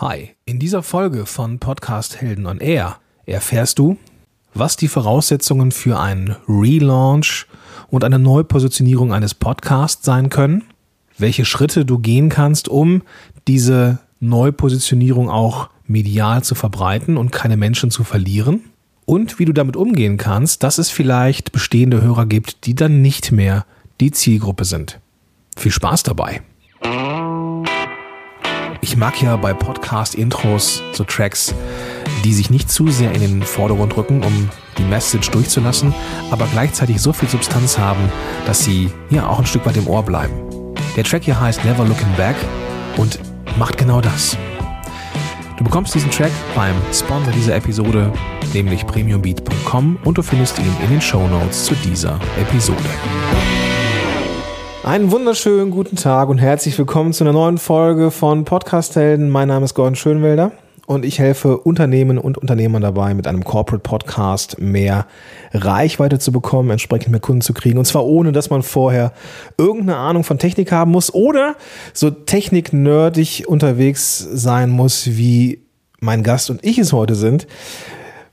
[0.00, 3.96] Hi, in dieser Folge von Podcast Helden on Air erfährst du,
[4.54, 7.48] was die Voraussetzungen für einen Relaunch
[7.88, 10.62] und eine Neupositionierung eines Podcasts sein können,
[11.18, 13.02] welche Schritte du gehen kannst, um
[13.48, 18.66] diese Neupositionierung auch medial zu verbreiten und keine Menschen zu verlieren
[19.04, 23.32] und wie du damit umgehen kannst, dass es vielleicht bestehende Hörer gibt, die dann nicht
[23.32, 23.66] mehr
[24.00, 25.00] die Zielgruppe sind.
[25.56, 26.42] Viel Spaß dabei!
[28.98, 31.54] Mag ja bei Podcast-Intros so Tracks,
[32.24, 35.94] die sich nicht zu sehr in den Vordergrund rücken, um die Message durchzulassen,
[36.32, 38.10] aber gleichzeitig so viel Substanz haben,
[38.44, 40.34] dass sie ja auch ein Stück weit im Ohr bleiben.
[40.96, 42.34] Der Track hier heißt Never Looking Back
[42.96, 43.20] und
[43.56, 44.36] macht genau das.
[45.58, 48.12] Du bekommst diesen Track beim Sponsor dieser Episode,
[48.52, 52.82] nämlich premiumbeat.com und du findest ihn in den Show Notes zu dieser Episode.
[54.84, 59.28] Einen wunderschönen guten Tag und herzlich willkommen zu einer neuen Folge von Podcast Helden.
[59.28, 60.52] Mein Name ist Gordon Schönwelder
[60.86, 65.06] und ich helfe Unternehmen und Unternehmern dabei, mit einem Corporate Podcast mehr
[65.52, 67.76] Reichweite zu bekommen, entsprechend mehr Kunden zu kriegen.
[67.78, 69.12] Und zwar ohne, dass man vorher
[69.58, 71.56] irgendeine Ahnung von Technik haben muss oder
[71.92, 75.60] so techniknerdig unterwegs sein muss, wie
[76.00, 77.46] mein Gast und ich es heute sind.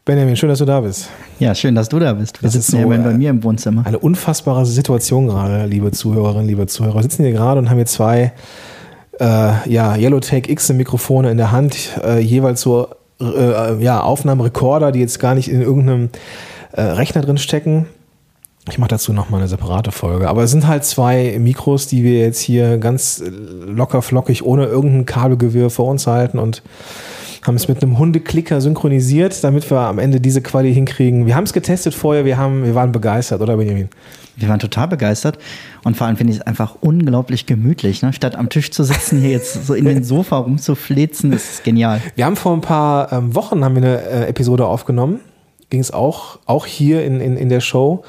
[0.06, 1.10] Benjamin, schön, dass du da bist.
[1.40, 2.44] Ja, schön, dass du da bist.
[2.44, 3.88] Wir sitzen so, hier bei mir im Wohnzimmer.
[3.88, 6.98] Eine unfassbare Situation gerade, liebe Zuhörerinnen, liebe Zuhörer.
[6.98, 8.32] Wir sitzen hier gerade und haben hier zwei
[9.20, 12.90] äh, ja, Yellowtake X Mikrofone in der Hand, äh, jeweils so
[13.20, 16.10] äh, ja, Aufnahmerekorder, die jetzt gar nicht in irgendeinem
[16.74, 17.88] äh, Rechner drin stecken.
[18.70, 20.30] Ich mache dazu nochmal eine separate Folge.
[20.30, 23.24] Aber es sind halt zwei Mikros, die wir jetzt hier ganz
[23.66, 26.62] locker flockig ohne irgendein Kabelgewirr vor uns halten und
[27.46, 31.26] haben es mit einem Hundeklicker synchronisiert, damit wir am Ende diese Quali hinkriegen.
[31.26, 33.90] Wir haben es getestet vorher, wir, haben, wir waren begeistert, oder Benjamin?
[34.38, 35.38] Wir waren total begeistert
[35.84, 38.02] und vor allem finde ich es einfach unglaublich gemütlich.
[38.02, 38.12] Ne?
[38.12, 42.02] Statt am Tisch zu sitzen, hier jetzt so in den Sofa rumzuflitzen, ist genial.
[42.16, 45.22] Wir haben vor ein paar ähm, Wochen haben wir eine äh, Episode aufgenommen.
[45.70, 48.04] Ging es auch, auch hier in, in, in der Show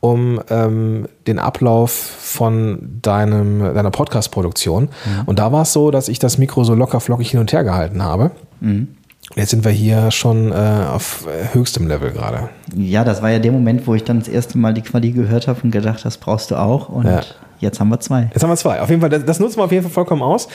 [0.00, 4.84] um ähm, den Ablauf von deinem, deiner Podcast-Produktion.
[4.84, 5.22] Mhm.
[5.26, 7.62] Und da war es so, dass ich das Mikro so locker flockig hin und her
[7.62, 8.32] gehalten habe.
[8.62, 8.88] Mhm.
[9.34, 12.50] Jetzt sind wir hier schon äh, auf höchstem Level gerade.
[12.76, 15.48] Ja, das war ja der Moment, wo ich dann das erste Mal die Quali gehört
[15.48, 16.88] habe und gedacht, das brauchst du auch.
[16.88, 17.20] Und ja.
[17.62, 18.28] Jetzt haben wir zwei.
[18.34, 18.80] Jetzt haben wir zwei.
[18.80, 20.48] Auf jeden Fall, das, das, nutzen wir auf jeden Fall vollkommen aus.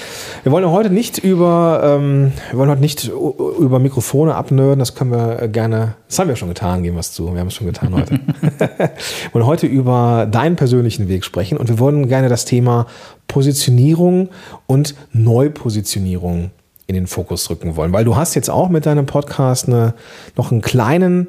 [0.44, 4.80] Wir wollen heute nicht über, ähm, wir wollen heute nicht über Mikrofone abnörden.
[4.80, 5.96] Das können wir gerne.
[6.10, 7.32] Das haben wir schon getan, gehen wir es zu.
[7.32, 8.20] Wir haben es schon getan heute.
[8.58, 8.90] wir
[9.32, 12.88] wollen heute über deinen persönlichen Weg sprechen und wir wollen gerne das Thema
[13.30, 14.28] Positionierung
[14.66, 16.52] und Neupositionierung
[16.88, 19.94] in den Fokus rücken wollen, weil du hast jetzt auch mit deinem Podcast eine,
[20.36, 21.28] noch einen kleinen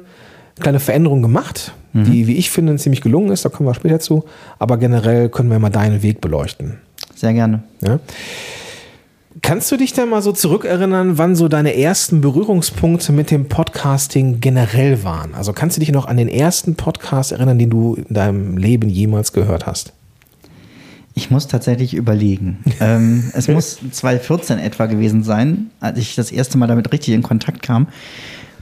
[0.59, 2.05] kleine Veränderung gemacht, mhm.
[2.05, 3.45] die, wie ich finde, ziemlich gelungen ist.
[3.45, 4.25] Da kommen wir später zu.
[4.59, 6.77] Aber generell können wir mal deinen Weg beleuchten.
[7.15, 7.63] Sehr gerne.
[7.81, 7.99] Ja?
[9.41, 14.41] Kannst du dich da mal so zurückerinnern, wann so deine ersten Berührungspunkte mit dem Podcasting
[14.41, 15.33] generell waren?
[15.33, 18.89] Also kannst du dich noch an den ersten Podcast erinnern, den du in deinem Leben
[18.89, 19.93] jemals gehört hast?
[21.19, 22.63] Ich muss tatsächlich überlegen.
[22.79, 27.23] ähm, es muss 2014 etwa gewesen sein, als ich das erste Mal damit richtig in
[27.23, 27.87] Kontakt kam.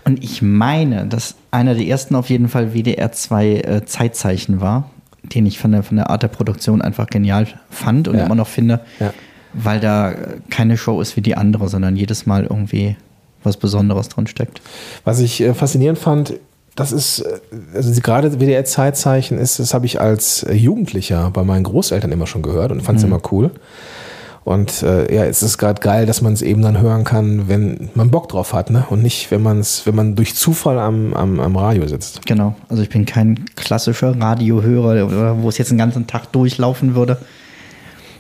[0.06, 4.90] Und ich meine, dass einer der ersten auf jeden Fall WDR 2 äh, Zeitzeichen war,
[5.22, 8.26] den ich von der, von der Art der Produktion einfach genial fand und ja.
[8.26, 9.14] immer noch finde, ja.
[9.54, 10.16] weil da
[10.50, 12.96] keine Show ist wie die andere, sondern jedes Mal irgendwie
[13.44, 14.62] was Besonderes drin steckt.
[15.04, 16.34] Was ich äh, faszinierend fand,
[16.78, 17.40] das ist, äh,
[17.76, 22.28] also gerade WDR Zeitzeichen ist, das habe ich als äh, Jugendlicher bei meinen Großeltern immer
[22.28, 23.12] schon gehört und fand es mhm.
[23.12, 23.52] immer cool.
[24.46, 27.90] Und äh, ja, es ist gerade geil, dass man es eben dann hören kann, wenn
[27.96, 28.86] man Bock drauf hat, ne?
[28.90, 32.26] Und nicht, wenn man es, wenn man durch Zufall am, am, am Radio sitzt.
[32.26, 32.56] Genau.
[32.70, 37.18] Also ich bin kein klassischer Radiohörer, wo es jetzt den ganzen Tag durchlaufen würde,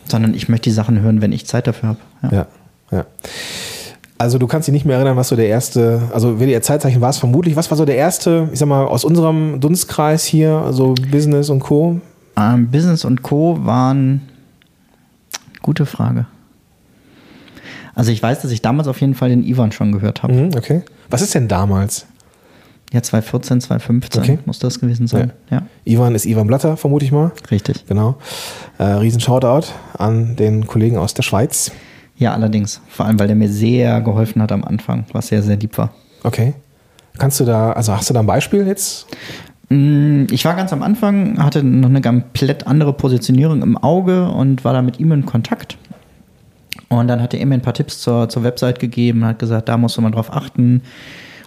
[0.03, 2.00] sondern ich möchte die Sachen hören, wenn ich Zeit dafür habe.
[2.23, 2.31] Ja.
[2.31, 2.47] ja,
[2.91, 3.06] ja.
[4.17, 7.09] Also du kannst dich nicht mehr erinnern, was so der erste, also WDR Zeitzeichen war
[7.09, 7.55] es vermutlich.
[7.55, 11.59] Was war so der erste, ich sag mal, aus unserem Dunstkreis hier, also Business und
[11.59, 12.01] Co?
[12.35, 13.59] Ähm, Business und Co.
[13.63, 14.22] waren
[15.67, 16.25] Gute Frage.
[17.94, 20.34] Also ich weiß, dass ich damals auf jeden Fall den Ivan schon gehört habe.
[20.34, 20.84] Mhm, okay.
[21.09, 22.05] Was ist denn damals?
[22.93, 24.40] Ja, 2014, 2015 okay.
[24.46, 25.34] muss das gewesen sein.
[25.49, 25.58] Ja.
[25.58, 25.64] ja.
[25.84, 27.31] Ivan ist Ivan Blatter, vermute ich mal.
[27.52, 27.85] Richtig.
[27.87, 28.16] Genau.
[28.78, 29.67] Äh, riesen Shoutout
[29.97, 31.72] an den Kollegen aus der Schweiz.
[32.17, 32.81] Ja, allerdings.
[32.87, 35.93] Vor allem, weil der mir sehr geholfen hat am Anfang, was sehr, sehr lieb war.
[36.23, 36.53] Okay.
[37.17, 39.08] Kannst du da, also hast du da ein Beispiel jetzt?
[39.69, 44.64] Mm, ich war ganz am Anfang, hatte noch eine komplett andere Positionierung im Auge und
[44.64, 45.78] war da mit ihm in Kontakt.
[46.90, 49.78] Und dann hat er mir ein paar Tipps zur, zur Website gegeben, hat gesagt, da
[49.78, 50.81] musst du mal drauf achten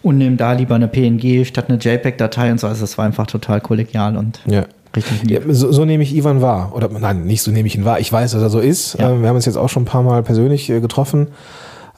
[0.02, 2.66] und nimm da lieber eine PNG statt eine JPEG-Datei und so.
[2.66, 4.64] Also das war einfach total kollegial und ja.
[5.26, 6.72] Ja, so, so, nehme ich Ivan wahr.
[6.74, 8.00] Oder nein, nicht so nehme ich ihn wahr.
[8.00, 8.98] Ich weiß, dass er so ist.
[8.98, 9.10] Ja.
[9.10, 11.28] Ähm, wir haben uns jetzt auch schon ein paar Mal persönlich äh, getroffen.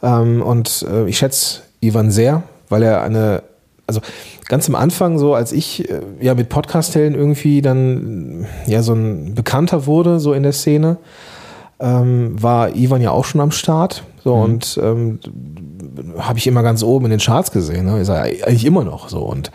[0.03, 3.43] Ähm, und äh, ich schätze Ivan sehr, weil er eine,
[3.87, 4.01] also
[4.49, 9.35] ganz am Anfang, so als ich äh, ja mit Podcast-Helden irgendwie dann ja so ein
[9.35, 10.99] Bekannter wurde, so in der Szene,
[11.81, 14.05] ähm, war Ivan ja auch schon am Start.
[14.23, 14.43] So Mhm.
[14.43, 15.19] und ähm,
[16.19, 17.87] habe ich immer ganz oben in den Charts gesehen.
[17.87, 18.01] Ne?
[18.01, 19.21] Ist er eigentlich immer noch so.
[19.21, 19.51] Und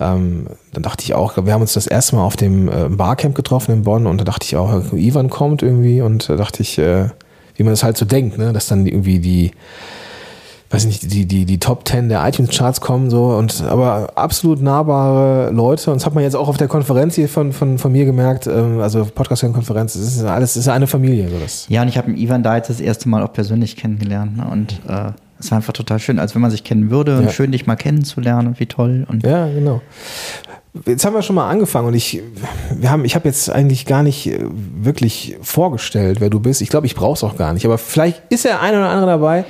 [0.00, 3.34] ähm, dann dachte ich auch, wir haben uns das erste Mal auf dem äh, Barcamp
[3.34, 6.78] getroffen in Bonn und da dachte ich auch, Ivan kommt irgendwie und da dachte ich,
[6.78, 7.10] äh,
[7.56, 8.54] wie man das halt so denkt, ne?
[8.54, 9.50] dass dann irgendwie die,
[10.70, 14.62] weiß ich nicht, die, die, die Top 10 der iTunes-Charts kommen, so und aber absolut
[14.62, 15.90] nahbare Leute.
[15.90, 18.46] Und das hat man jetzt auch auf der Konferenz hier von, von, von mir gemerkt,
[18.46, 21.28] ähm, also Podcast-Konferenz, es ist alles, es ist eine Familie.
[21.28, 21.66] So das.
[21.68, 24.38] Ja, und ich habe Ivan da jetzt das erste Mal auch persönlich kennengelernt.
[24.38, 24.48] Ne?
[24.50, 27.30] Und äh, es war einfach total schön, als wenn man sich kennen würde und Ja.
[27.30, 29.06] schön, dich mal kennenzulernen und wie toll.
[29.08, 29.80] Und Ja, genau.
[30.86, 32.22] Jetzt haben wir schon mal angefangen und ich,
[32.78, 34.38] wir haben, ich habe jetzt eigentlich gar nicht äh,
[34.80, 36.62] wirklich vorgestellt, wer du bist.
[36.62, 37.64] Ich glaube, ich brauche es auch gar nicht.
[37.64, 39.44] Aber vielleicht ist der eine oder andere dabei,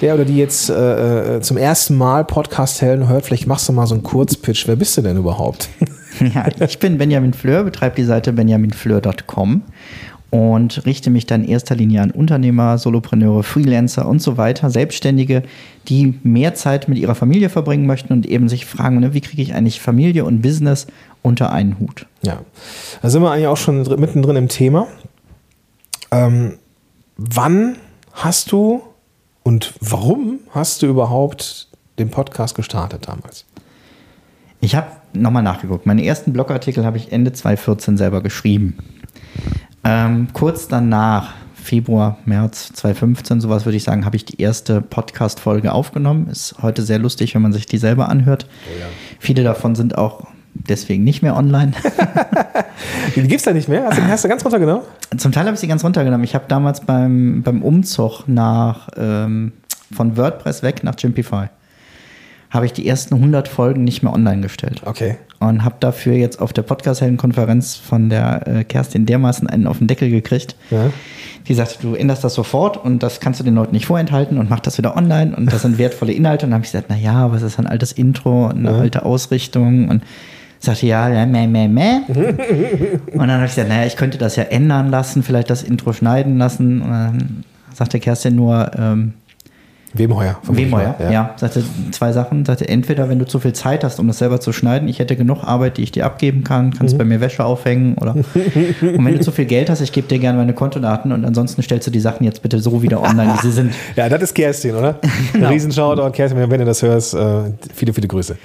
[0.00, 3.26] der oder die jetzt äh, äh, zum ersten Mal Podcast-Helden hört.
[3.26, 4.66] Vielleicht machst du mal so einen Kurzpitch.
[4.66, 5.68] Wer bist du denn überhaupt?
[6.34, 9.60] Ja, ich bin Benjamin Fleur, betreibe die Seite benjaminfleur.com
[10.36, 15.42] und richte mich dann in erster Linie an Unternehmer, Solopreneure, Freelancer und so weiter, Selbstständige,
[15.88, 19.40] die mehr Zeit mit ihrer Familie verbringen möchten und eben sich fragen, ne, wie kriege
[19.40, 20.88] ich eigentlich Familie und Business
[21.22, 22.04] unter einen Hut?
[22.20, 22.40] Ja,
[23.00, 24.88] da sind wir eigentlich auch schon dr- mittendrin im Thema.
[26.10, 26.58] Ähm,
[27.16, 27.76] wann
[28.12, 28.82] hast du
[29.42, 31.68] und warum hast du überhaupt
[31.98, 33.46] den Podcast gestartet damals?
[34.60, 35.86] Ich habe nochmal nachgeguckt.
[35.86, 38.76] Meine ersten Blogartikel habe ich Ende 2014 selber geschrieben.
[39.88, 45.72] Ähm, kurz danach, Februar, März 2015, sowas würde ich sagen, habe ich die erste Podcast-Folge
[45.72, 46.26] aufgenommen.
[46.28, 48.48] Ist heute sehr lustig, wenn man sich die selber anhört.
[49.20, 51.72] Viele davon sind auch deswegen nicht mehr online.
[53.14, 53.84] Die gibt's da nicht mehr?
[53.84, 54.82] Hast du, hast du ganz runtergenommen?
[55.16, 56.24] Zum Teil habe ich sie ganz runtergenommen.
[56.24, 59.52] Ich habe damals beim, beim Umzug nach, ähm,
[59.92, 61.46] von WordPress weg nach Jimpify,
[62.56, 64.82] habe ich die ersten 100 Folgen nicht mehr online gestellt.
[64.84, 65.16] Okay.
[65.38, 69.86] und habe dafür jetzt auf der Podcast-Helden-Konferenz von der äh, Kerstin dermaßen einen auf den
[69.86, 70.56] Deckel gekriegt.
[70.70, 70.90] Ja.
[71.46, 74.50] Die sagte, du änderst das sofort und das kannst du den Leuten nicht vorenthalten und
[74.50, 76.46] mach das wieder online und das sind wertvolle Inhalte.
[76.46, 78.78] Und dann habe ich gesagt, na ja, was ist ein altes Intro und eine Ja.
[78.78, 80.02] alte Ausrichtung und
[80.58, 82.00] sagte, ja, ja, meh, meh, meh.
[83.12, 85.92] und dann habe ich gesagt, naja, ich könnte das ja ändern lassen, vielleicht das Intro
[85.92, 86.80] schneiden lassen.
[86.82, 87.44] Und dann
[87.74, 89.12] sagte Kerstin nur, ähm,
[89.98, 90.38] Wemheuer.
[90.42, 91.34] Wemheuer, mal, ja.
[91.36, 91.62] Sagte
[91.92, 92.44] zwei Sachen.
[92.44, 95.16] Sagte, entweder wenn du zu viel Zeit hast, um das selber zu schneiden, ich hätte
[95.16, 96.98] genug Arbeit, die ich dir abgeben kann, kannst Mhm.
[96.98, 98.14] bei mir Wäsche aufhängen oder.
[98.82, 101.62] und wenn du zu viel Geld hast, ich gebe dir gerne meine Kontodaten und ansonsten
[101.62, 103.72] stellst du die Sachen jetzt bitte so wieder online, wie sie sind.
[103.96, 104.98] Ja, das ist Kerstin, oder?
[105.32, 105.48] Genau.
[105.48, 108.36] Riesenshoutout, Kerstin, wenn du das hörst, äh, viele, viele Grüße.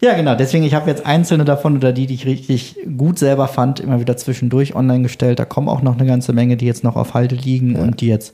[0.00, 0.36] Ja, genau.
[0.36, 3.98] Deswegen, ich habe jetzt einzelne davon oder die, die ich richtig gut selber fand, immer
[3.98, 5.40] wieder zwischendurch online gestellt.
[5.40, 8.06] Da kommen auch noch eine ganze Menge, die jetzt noch auf Halde liegen und die
[8.06, 8.32] jetzt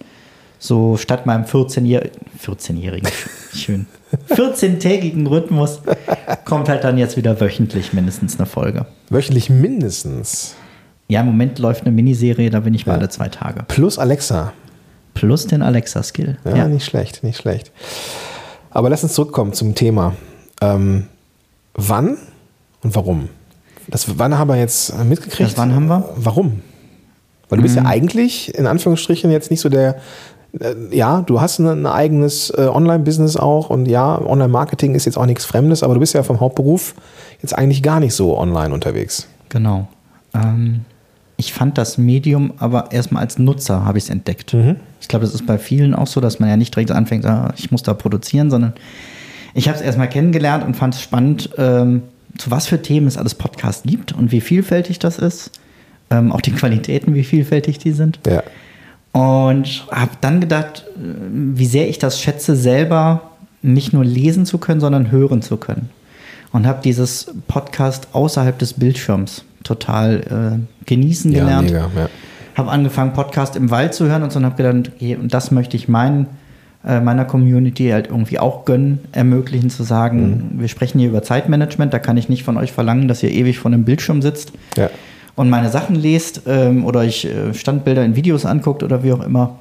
[0.66, 3.06] so statt meinem 14-jährigen, 14-jährigen,
[3.55, 3.84] schön,
[4.31, 5.81] 14-tägigen Rhythmus
[6.46, 8.87] kommt halt dann jetzt wieder wöchentlich mindestens eine Folge.
[9.11, 10.55] Wöchentlich mindestens.
[11.08, 12.99] Ja, im Moment läuft eine Miniserie, da bin ich mal Ja.
[13.00, 13.64] alle zwei Tage.
[13.69, 14.55] Plus Alexa.
[15.12, 16.38] Plus den Alexa-Skill.
[16.46, 17.70] Ja, nicht schlecht, nicht schlecht.
[18.70, 20.16] Aber lass uns zurückkommen zum Thema.
[20.62, 21.08] Ähm,
[21.75, 22.16] wann
[22.82, 23.28] und warum?
[23.88, 25.50] Das wann haben wir jetzt mitgekriegt?
[25.50, 26.08] Das wann haben wir?
[26.16, 26.62] Warum?
[27.50, 29.96] Weil du bist ja eigentlich in Anführungsstrichen jetzt nicht so der.
[30.60, 35.16] Äh, Ja, du hast ein, ein eigenes äh, Online-Business auch und ja, Online-Marketing ist jetzt
[35.16, 36.94] auch nichts Fremdes, aber du bist ja vom Hauptberuf
[37.42, 39.28] jetzt eigentlich gar nicht so online unterwegs.
[39.49, 39.88] Genau.
[40.34, 40.84] Ähm,
[41.37, 44.54] ich fand das Medium aber erstmal als Nutzer habe ich es entdeckt.
[45.00, 47.52] Ich glaube, das ist bei vielen auch so, dass man ja nicht direkt anfängt, ah,
[47.56, 48.75] ich muss da produzieren, sondern
[49.54, 52.02] ich habe es erstmal kennengelernt und fand es spannend, ähm,
[52.38, 55.52] zu was für Themen es alles Podcast gibt und wie vielfältig das ist.
[56.11, 58.18] Ähm, auch die Qualitäten, wie vielfältig die sind.
[58.26, 58.42] Ja.
[59.14, 61.00] Und habe dann gedacht, äh,
[61.54, 63.30] wie sehr ich das schätze, selber
[63.62, 65.88] nicht nur lesen zu können, sondern hören zu können.
[66.52, 71.68] Und habe dieses Podcast außerhalb des Bildschirms total äh, genießen Ja, gelernt.
[71.71, 71.90] mega.
[71.97, 72.09] Ja.
[72.56, 75.50] Habe angefangen, Podcast im Wald zu hören und so und habe gedacht, okay, und das
[75.52, 76.26] möchte ich meinen,
[76.87, 80.61] äh, meiner Community halt irgendwie auch gönnen, ermöglichen zu sagen, Mhm.
[80.61, 83.59] wir sprechen hier über Zeitmanagement, da kann ich nicht von euch verlangen, dass ihr ewig
[83.59, 84.90] vor einem Bildschirm sitzt Ja.
[85.37, 89.23] Und meine Sachen lest ähm, oder euch äh, Standbilder in Videos anguckt oder wie auch
[89.23, 89.57] immer,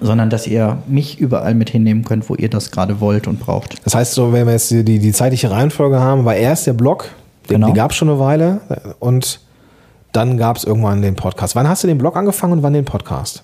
[0.00, 3.84] sondern dass ihr mich überall mit hinnehmen könnt, wo ihr das gerade wollt und braucht.
[3.84, 6.72] Das heißt, so, wenn wir jetzt die, die, die zeitliche Reihenfolge haben, war erst der
[6.74, 7.10] Blog,
[7.48, 7.66] den, Genau.
[7.68, 8.60] den gab es schon eine Weile
[8.98, 9.40] und
[10.12, 11.54] dann gab es irgendwann den Podcast.
[11.56, 13.42] Wann hast du den Blog angefangen und wann den Podcast?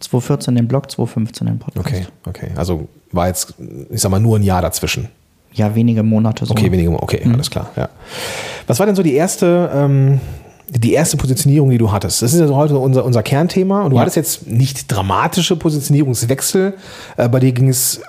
[0.00, 1.86] 2014 den Blog, 2015 den Podcast.
[1.88, 2.48] Okay, okay.
[2.56, 3.54] Also war jetzt,
[3.90, 5.08] ich sag mal, nur ein Jahr dazwischen.
[5.52, 6.52] Ja, wenige Monate so.
[6.52, 7.88] Okay, wenige, okay, alles klar, ja.
[8.66, 10.20] Was war denn so die erste, ähm,
[10.70, 12.22] die erste Positionierung, die du hattest.
[12.22, 13.82] Das ist also heute unser, unser Kernthema.
[13.82, 14.02] Und du Ja.
[14.02, 16.74] hattest jetzt nicht dramatische Positionierungswechsel.
[17.16, 18.00] Äh, bei dir ging es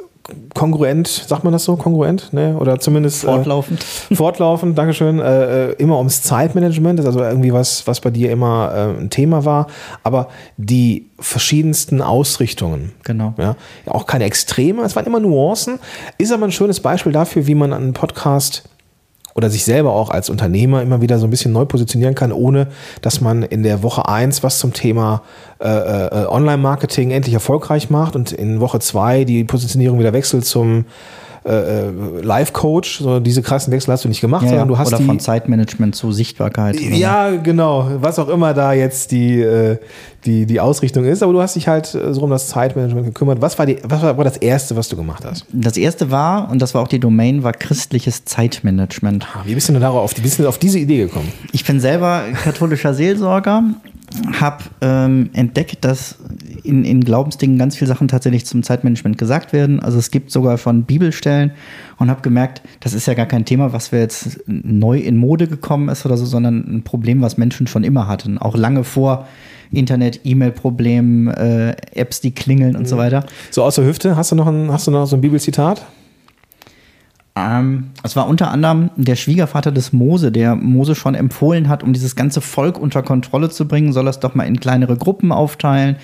[0.55, 2.33] kongruent, sagt man das so, kongruent?
[2.33, 2.57] Ne?
[2.57, 3.83] Oder zumindest äh, Fortlaufend.
[4.13, 8.31] fortlaufend, Dankeschön, äh, äh, immer ums Zeitmanagement, das ist also irgendwie was, was bei dir
[8.31, 9.67] immer äh, ein Thema war,
[10.03, 12.93] aber die verschiedensten Ausrichtungen.
[13.03, 13.35] Genau.
[13.37, 15.79] Ja, ja, auch keine Extreme, es waren immer Nuancen,
[16.17, 18.63] ist aber ein schönes Beispiel dafür, wie man einen Podcast
[19.35, 22.67] oder sich selber auch als Unternehmer immer wieder so ein bisschen neu positionieren kann, ohne
[23.01, 25.23] dass man in der Woche eins was zum Thema
[25.59, 30.85] äh, äh, Online-Marketing endlich erfolgreich macht und in Woche zwei die Positionierung wieder wechselt zum
[31.45, 32.99] äh, äh, Live-Coach.
[33.01, 35.19] So, diese krassen Wechsel hast du nicht gemacht, Ja, sondern du hast Oder die, von
[35.19, 36.75] Zeitmanagement zu Sichtbarkeit.
[36.77, 37.87] oder ja, genau.
[38.01, 39.77] Was auch immer da jetzt die, äh,
[40.25, 41.21] die, die Ausrichtung ist.
[41.21, 43.41] Aber du hast dich halt so um das Zeitmanagement gekümmert.
[43.41, 45.45] Was war, die, was war das Erste, was du gemacht hast?
[45.51, 49.27] Das erste war, und das war auch die Domain, war christliches Zeitmanagement.
[49.35, 51.31] Ah, Wie bist du denn darauf, wie bist du denn auf diese Idee gekommen?
[51.51, 53.63] Ich bin selber katholischer Seelsorger,
[54.39, 56.17] habe ähm, entdeckt, dass
[56.63, 59.79] in, in Glaubensdingen ganz viele Sachen tatsächlich zum Zeitmanagement gesagt werden.
[59.79, 61.51] Also es gibt sogar von Bibelstellen
[61.97, 65.47] und habe gemerkt, das ist ja gar kein Thema, was wir jetzt neu in Mode
[65.47, 69.27] gekommen ist oder so, sondern ein Problem, was Menschen schon immer hatten, auch lange vor
[69.71, 73.25] Internet, E-Mail-Problemen, äh, Apps, die klingeln und so weiter.
[73.51, 75.85] So aus der Hüfte, hast du noch, ein, hast du noch so ein Bibelzitat?
[77.37, 81.91] Ähm, es war unter anderem der Schwiegervater des Mose, der Mose schon empfohlen hat, um
[81.91, 85.97] dieses ganze Volk unter Kontrolle zu bringen, soll es doch mal in kleinere Gruppen aufteilen,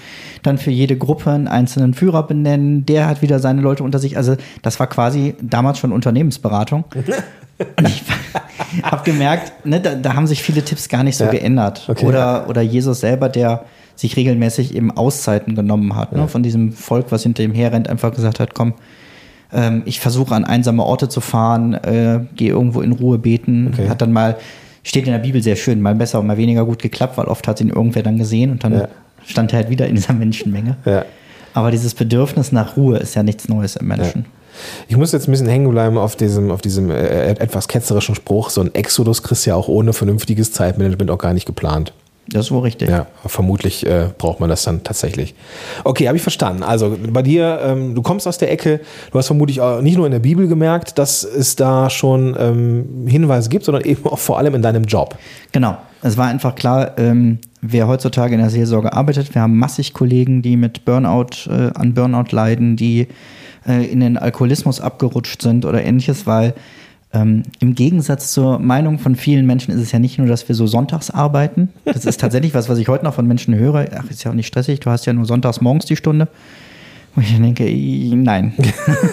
[0.44, 4.18] dann für jede Gruppe einen einzelnen Führer benennen, der hat wieder seine Leute unter sich.
[4.18, 6.84] Also das war quasi damals schon Unternehmensberatung.
[7.78, 8.04] Und ich
[8.84, 11.32] habe gemerkt, ne, da, da haben sich viele Tipps gar nicht so Ja.
[11.32, 11.88] geändert.
[11.88, 12.06] Okay.
[12.08, 13.64] Oder, oder Jesus selber, der
[13.96, 18.14] sich regelmäßig eben Auszeiten genommen hat, ne, von diesem Volk, was hinter ihm herrennt, einfach
[18.14, 18.74] gesagt hat, komm,
[19.54, 23.72] ähm, ich versuche an einsame Orte zu fahren, äh, gehe irgendwo in Ruhe beten.
[23.74, 23.90] Okay.
[23.90, 24.38] Hat dann mal,
[24.84, 27.48] steht in der Bibel sehr schön, mal besser und mal weniger gut geklappt, weil oft
[27.48, 28.88] hat ihn irgendwer dann gesehen und dann Ja.
[29.26, 30.78] stand er halt wieder in dieser Menschenmenge.
[30.86, 31.06] Ja.
[31.54, 34.26] Aber dieses Bedürfnis nach Ruhe ist ja nichts Neues im Menschen.
[34.88, 38.50] Ich muss jetzt ein bisschen hängen bleiben auf diesem, auf diesem äh, etwas ketzerischen Spruch.
[38.50, 41.94] So ein Exodus kriegst du ja auch ohne vernünftiges Zeitmanagement auch gar nicht geplant.
[42.34, 42.90] Das ist wohl richtig.
[42.90, 45.36] Ja, vermutlich äh, braucht man das dann tatsächlich.
[45.84, 46.64] Okay, habe ich verstanden.
[46.64, 48.80] Also bei dir, ähm, du kommst aus der Ecke,
[49.12, 53.06] du hast vermutlich auch nicht nur in der Bibel gemerkt, dass es da schon ähm,
[53.08, 55.18] Hinweise gibt, sondern eben auch vor allem in deinem Job.
[55.52, 55.78] Genau.
[56.02, 60.42] Es war einfach klar, ähm, wer heutzutage in der Seelsorge arbeitet, wir haben massig Kollegen,
[60.42, 63.08] die mit Burnout, äh, an Burnout leiden, die
[63.68, 66.56] äh, in den Alkoholismus abgerutscht sind oder ähnliches, weil
[67.14, 70.56] ähm, im Gegensatz zur Meinung von vielen Menschen ist es ja nicht nur, dass wir
[70.56, 71.70] so sonntags arbeiten.
[71.84, 73.88] Das ist tatsächlich was, was ich heute noch von Menschen höre.
[73.96, 76.30] Ach, ist ja auch nicht stressig, du hast ja nur sonntags morgens die Stunde.
[77.14, 77.66] Wo ich dann denke,
[78.16, 78.54] nein.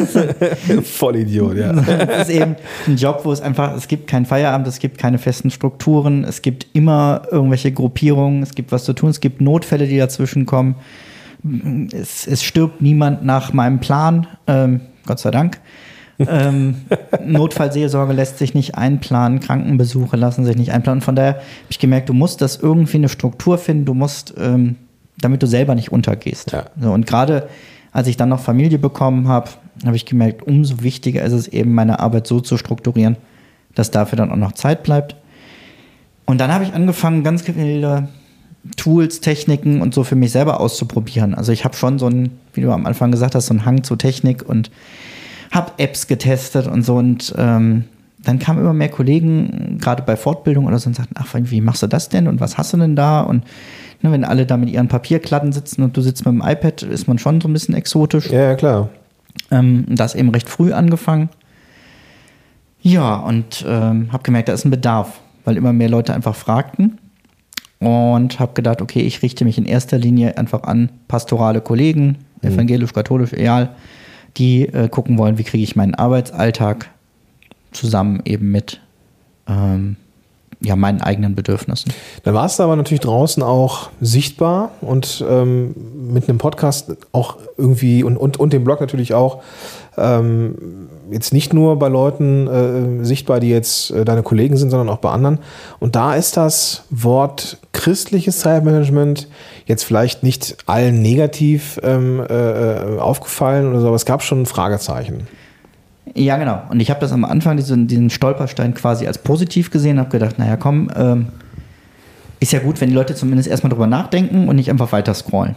[0.84, 1.72] Vollidiot, ja.
[2.06, 2.54] Das ist eben
[2.86, 6.42] ein Job, wo es einfach, es gibt keinen Feierabend, es gibt keine festen Strukturen, es
[6.42, 10.76] gibt immer irgendwelche Gruppierungen, es gibt was zu tun, es gibt Notfälle, die dazwischen kommen.
[11.92, 15.58] Es, es stirbt niemand nach meinem Plan, ähm, Gott sei Dank.
[16.18, 16.76] Ähm,
[17.24, 21.00] Notfallseelsorge lässt sich nicht einplanen, Krankenbesuche lassen sich nicht einplanen.
[21.00, 24.76] Von daher habe ich gemerkt, du musst das irgendwie eine Struktur finden, du musst, ähm,
[25.18, 26.52] damit du selber nicht untergehst.
[26.52, 26.66] Ja.
[26.80, 27.48] So, und gerade
[27.92, 29.50] als ich dann noch Familie bekommen habe,
[29.84, 33.16] habe ich gemerkt, umso wichtiger ist es eben, meine Arbeit so zu strukturieren,
[33.74, 35.16] dass dafür dann auch noch Zeit bleibt.
[36.26, 38.08] Und dann habe ich angefangen, ganz viele
[38.76, 41.34] Tools, Techniken und so für mich selber auszuprobieren.
[41.34, 43.84] Also ich habe schon so einen, wie du am Anfang gesagt hast, so einen Hang
[43.84, 44.70] zu Technik und
[45.50, 46.96] habe Apps getestet und so.
[46.96, 47.84] Und ähm,
[48.18, 51.82] dann kamen immer mehr Kollegen, gerade bei Fortbildung oder so, und sagten, ach, wie machst
[51.82, 53.20] du das denn und was hast du denn da?
[53.20, 53.44] Und
[54.02, 57.06] ne, wenn alle da mit ihren Papierklatten sitzen und du sitzt mit dem iPad, ist
[57.06, 58.30] man schon so ein bisschen exotisch.
[58.30, 58.88] Ja, ja, klar.
[59.50, 61.28] Ähm, das eben recht früh angefangen.
[62.80, 66.98] Ja, und ähm, habe gemerkt, da ist ein Bedarf, weil immer mehr Leute einfach fragten.
[67.80, 72.92] Und habe gedacht, okay, ich richte mich in erster Linie einfach an pastorale Kollegen, evangelisch,
[72.92, 73.70] katholisch, egal,
[74.38, 76.90] die äh, gucken wollen, wie kriege ich meinen Arbeitsalltag
[77.72, 78.80] zusammen eben mit
[79.48, 79.96] ähm,
[80.60, 81.92] ja, meinen eigenen Bedürfnissen.
[82.24, 85.74] Dann warst du aber natürlich draußen auch sichtbar und ähm,
[86.12, 89.42] mit einem Podcast auch irgendwie und, und, und dem Blog natürlich auch
[90.00, 92.46] ähm, jetzt nicht nur bei Leuten
[93.00, 95.38] äh, sichtbar, die jetzt äh, deine Kollegen sind, sondern auch bei anderen.
[95.78, 99.28] Und da ist das Wort christliches Zeitmanagement
[99.66, 104.46] jetzt vielleicht nicht allen negativ ähm, äh, aufgefallen oder so, aber es gab schon ein
[104.46, 105.26] Fragezeichen.
[106.14, 106.62] Ja, genau.
[106.70, 110.38] Und ich habe das am Anfang, diesen, diesen Stolperstein quasi als positiv gesehen, habe gedacht,
[110.38, 111.28] naja, komm, ähm,
[112.40, 115.56] ist ja gut, wenn die Leute zumindest erstmal drüber nachdenken und nicht einfach weiter scrollen.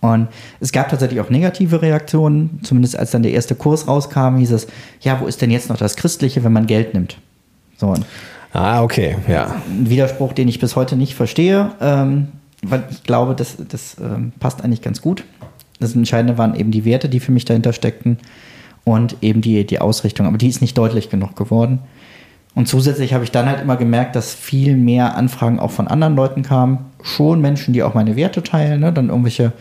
[0.00, 0.28] Und
[0.60, 4.66] es gab tatsächlich auch negative Reaktionen, zumindest als dann der erste Kurs rauskam, hieß es,
[5.00, 7.18] ja, wo ist denn jetzt noch das Christliche, wenn man Geld nimmt?
[7.76, 7.94] So,
[8.52, 9.62] Ah, okay, ja.
[9.68, 12.28] Ein Widerspruch, den ich bis heute nicht verstehe, ähm,
[12.62, 15.24] weil ich glaube, das, das ähm, passt eigentlich ganz gut.
[15.78, 18.18] Das Entscheidende waren eben die Werte, die für mich dahinter steckten
[18.84, 20.26] und eben die, die Ausrichtung.
[20.26, 21.78] Aber die ist nicht deutlich genug geworden.
[22.54, 26.16] Und zusätzlich habe ich dann halt immer gemerkt, dass viel mehr Anfragen auch von anderen
[26.16, 26.86] Leuten kamen.
[27.02, 28.92] Schon Menschen, die auch meine Werte teilen, ne?
[28.92, 29.52] dann irgendwelche,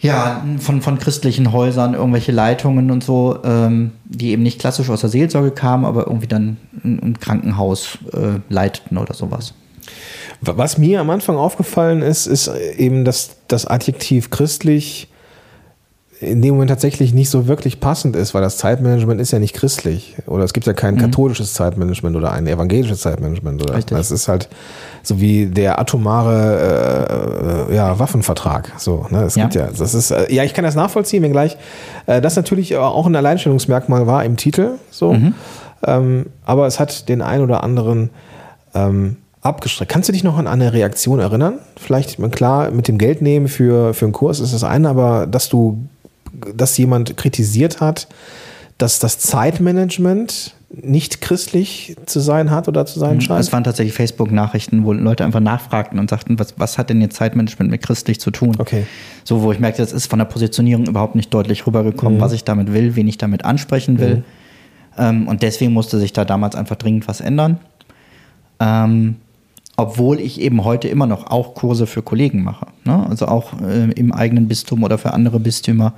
[0.00, 5.02] ja, von, von christlichen Häusern, irgendwelche Leitungen und so, ähm, die eben nicht klassisch aus
[5.02, 9.52] der Seelsorge kamen, aber irgendwie dann ein, Krankenhaus äh, leiteten oder sowas.
[10.40, 15.09] Was mir am Anfang aufgefallen ist, ist eben, dass das Adjektiv christlich
[16.20, 19.54] in dem Moment tatsächlich nicht so wirklich passend ist, weil das Zeitmanagement ist ja nicht
[19.54, 20.16] christlich.
[20.26, 20.98] Oder es gibt ja kein mhm.
[20.98, 23.62] katholisches Zeitmanagement oder ein evangelisches Zeitmanagement.
[23.62, 23.96] Oder Richtig.
[23.96, 24.48] Das ist halt
[25.02, 28.72] so wie der atomare äh, ja, Waffenvertrag.
[28.76, 29.22] So, ne?
[29.22, 29.44] Es ja.
[29.44, 31.56] gibt ja, das ist, äh, ja, ich kann das nachvollziehen, wenngleich
[32.04, 34.72] äh, das natürlich auch ein Alleinstellungsmerkmal war im Titel.
[34.90, 35.14] So.
[35.14, 35.34] Mhm.
[35.86, 38.10] Ähm, aber es hat den ein oder anderen
[38.74, 39.90] ähm, abgestreckt.
[39.90, 41.60] Kannst du dich noch an eine Reaktion erinnern?
[41.76, 45.48] Vielleicht, klar, mit dem Geld nehmen für, für einen Kurs ist das eine, aber dass
[45.48, 45.78] du,
[46.54, 48.08] dass jemand kritisiert hat,
[48.78, 53.20] dass das Zeitmanagement nicht christlich zu sein hat oder zu sein mhm.
[53.20, 53.40] scheint?
[53.40, 57.16] Es waren tatsächlich Facebook-Nachrichten, wo Leute einfach nachfragten und sagten, was, was hat denn jetzt
[57.16, 58.54] Zeitmanagement mit christlich zu tun?
[58.58, 58.86] Okay.
[59.24, 62.22] So, wo ich merkte, das ist von der Positionierung überhaupt nicht deutlich rübergekommen, mhm.
[62.22, 64.16] was ich damit will, wen ich damit ansprechen will.
[64.16, 64.24] Mhm.
[64.96, 67.58] Ähm, und deswegen musste sich da damals einfach dringend was ändern.
[68.60, 69.16] Ähm,
[69.80, 72.66] obwohl ich eben heute immer noch auch Kurse für Kollegen mache.
[72.84, 73.06] Ne?
[73.08, 75.94] Also auch äh, im eigenen Bistum oder für andere Bistümer.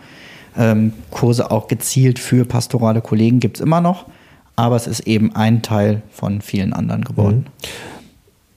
[0.56, 4.06] Ähm, Kurse auch gezielt für pastorale Kollegen gibt es immer noch,
[4.54, 7.46] aber es ist eben ein Teil von vielen anderen geworden.
[7.48, 7.68] Mhm.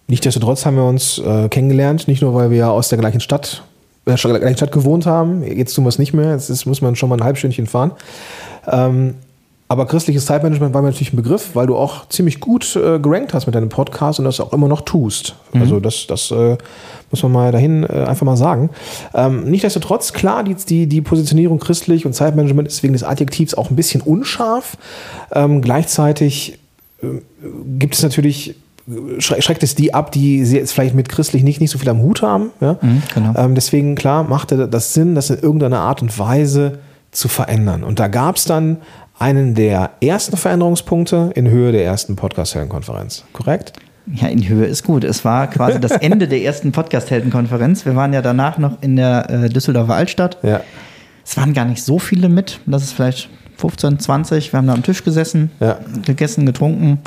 [0.07, 3.63] Nichtsdestotrotz haben wir uns äh, kennengelernt, nicht nur weil wir aus der gleichen Stadt,
[4.05, 6.95] äh, gleichen Stadt gewohnt haben, jetzt tun wir es nicht mehr, jetzt ist, muss man
[6.95, 7.91] schon mal ein Halbstündchen fahren.
[8.67, 9.15] Ähm,
[9.67, 13.33] aber christliches Zeitmanagement war mir natürlich ein Begriff, weil du auch ziemlich gut äh, gerankt
[13.33, 15.35] hast mit deinem Podcast und das auch immer noch tust.
[15.53, 15.61] Mhm.
[15.61, 16.57] Also das, das äh,
[17.09, 18.69] muss man mal dahin äh, einfach mal sagen.
[19.15, 23.71] Ähm, Nichtsdestotrotz, klar, die, die, die Positionierung christlich und Zeitmanagement ist wegen des Adjektivs auch
[23.71, 24.77] ein bisschen unscharf.
[25.31, 26.59] Ähm, gleichzeitig
[27.01, 27.07] äh,
[27.79, 28.55] gibt es natürlich
[29.17, 32.03] schreckt es die ab, die sie jetzt vielleicht mit christlich nicht, nicht so viel am
[32.03, 32.51] Hut haben.
[32.61, 32.77] Ja?
[32.79, 33.33] Mhm, genau.
[33.35, 36.77] ähm, deswegen, klar, machte das Sinn, das in irgendeiner Art und Weise
[37.11, 37.83] zu verändern.
[37.83, 38.77] Und da gab es dann
[39.19, 43.73] einen der ersten Veränderungspunkte in Höhe der ersten Podcast-Heldenkonferenz, korrekt?
[44.13, 45.03] Ja, in Höhe ist gut.
[45.03, 47.85] Es war quasi das Ende der ersten Podcast-Heldenkonferenz.
[47.85, 50.37] Wir waren ja danach noch in der äh, Düsseldorfer Altstadt.
[50.43, 50.61] Ja.
[51.25, 52.59] Es waren gar nicht so viele mit.
[52.67, 54.53] Das ist vielleicht 15, 20.
[54.53, 55.79] Wir haben da am Tisch gesessen, ja.
[56.05, 56.99] gegessen, getrunken.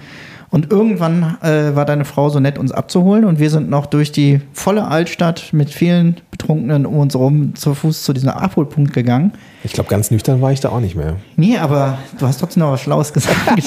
[0.51, 3.25] Und irgendwann äh, war deine Frau so nett, uns abzuholen.
[3.25, 7.75] Und wir sind noch durch die volle Altstadt mit vielen Betrunkenen um uns herum zu
[7.75, 9.33] Fuß zu diesem Abholpunkt gegangen.
[9.65, 11.17] Ich glaube, ganz nüchtern war ich da auch nicht mehr.
[11.37, 13.37] Nee, aber du hast trotzdem noch was Schlaues gesagt.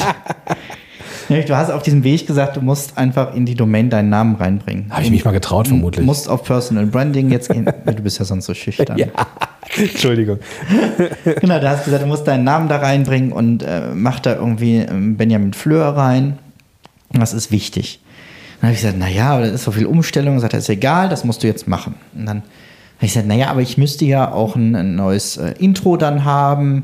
[1.30, 4.88] du hast auf diesem Weg gesagt, du musst einfach in die Domain deinen Namen reinbringen.
[4.90, 6.02] Habe ich mich mal getraut, vermutlich.
[6.02, 7.66] Du musst auf Personal Branding jetzt gehen.
[7.86, 8.98] du bist ja sonst so schüchtern.
[8.98, 9.08] Ja.
[9.78, 10.40] Entschuldigung.
[11.40, 14.78] genau, du hast gesagt, du musst deinen Namen da reinbringen und äh, mach da irgendwie
[14.78, 16.40] ähm, Benjamin Fleur rein.
[17.14, 18.00] Was ist wichtig?
[18.60, 20.40] Dann habe ich gesagt, naja, das ist so viel Umstellung.
[20.40, 21.96] Sagt er, ist egal, das musst du jetzt machen.
[22.14, 25.54] Und dann habe ich gesagt, naja, aber ich müsste ja auch ein, ein neues äh,
[25.58, 26.84] Intro dann haben.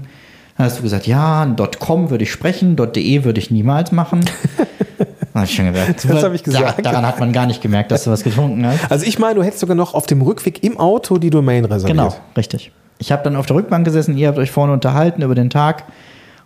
[0.57, 4.25] Dann hast du gesagt, ja, .com würde ich sprechen, .de würde ich niemals machen.
[5.37, 6.05] habe ich schon gedacht.
[6.07, 6.85] Das habe ich gesagt.
[6.85, 8.91] daran hat man gar nicht gemerkt, dass du was getrunken hast.
[8.91, 11.97] Also ich meine, du hättest sogar noch auf dem Rückweg im Auto die Domain reserviert.
[11.97, 12.71] Genau, richtig.
[12.99, 15.83] Ich habe dann auf der Rückbank gesessen, ihr habt euch vorne unterhalten über den Tag.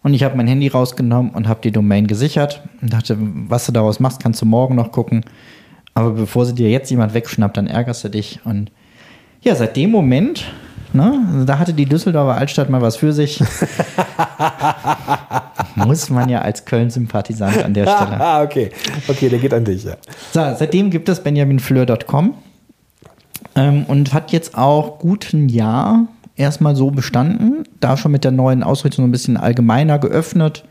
[0.03, 3.71] Und ich habe mein Handy rausgenommen und habe die Domain gesichert und dachte, was du
[3.71, 5.23] daraus machst, kannst du morgen noch gucken.
[5.93, 8.39] Aber bevor sie dir jetzt jemand wegschnappt, dann ärgerst du dich.
[8.43, 8.71] Und
[9.41, 10.45] ja, seit dem Moment,
[10.93, 13.43] ne, da hatte die Düsseldorfer Altstadt mal was für sich.
[15.75, 18.11] Muss man ja als Köln-Sympathisant an der Stelle.
[18.19, 18.71] Ah, okay.
[19.07, 19.95] Okay, der geht an dich, ja.
[20.31, 22.33] So, seitdem gibt es benjaminfleur.com
[23.55, 28.31] ähm, und hat jetzt auch gut ein Jahr erstmal so bestanden, da schon mit der
[28.31, 30.63] neuen Ausrichtung so ein bisschen allgemeiner geöffnet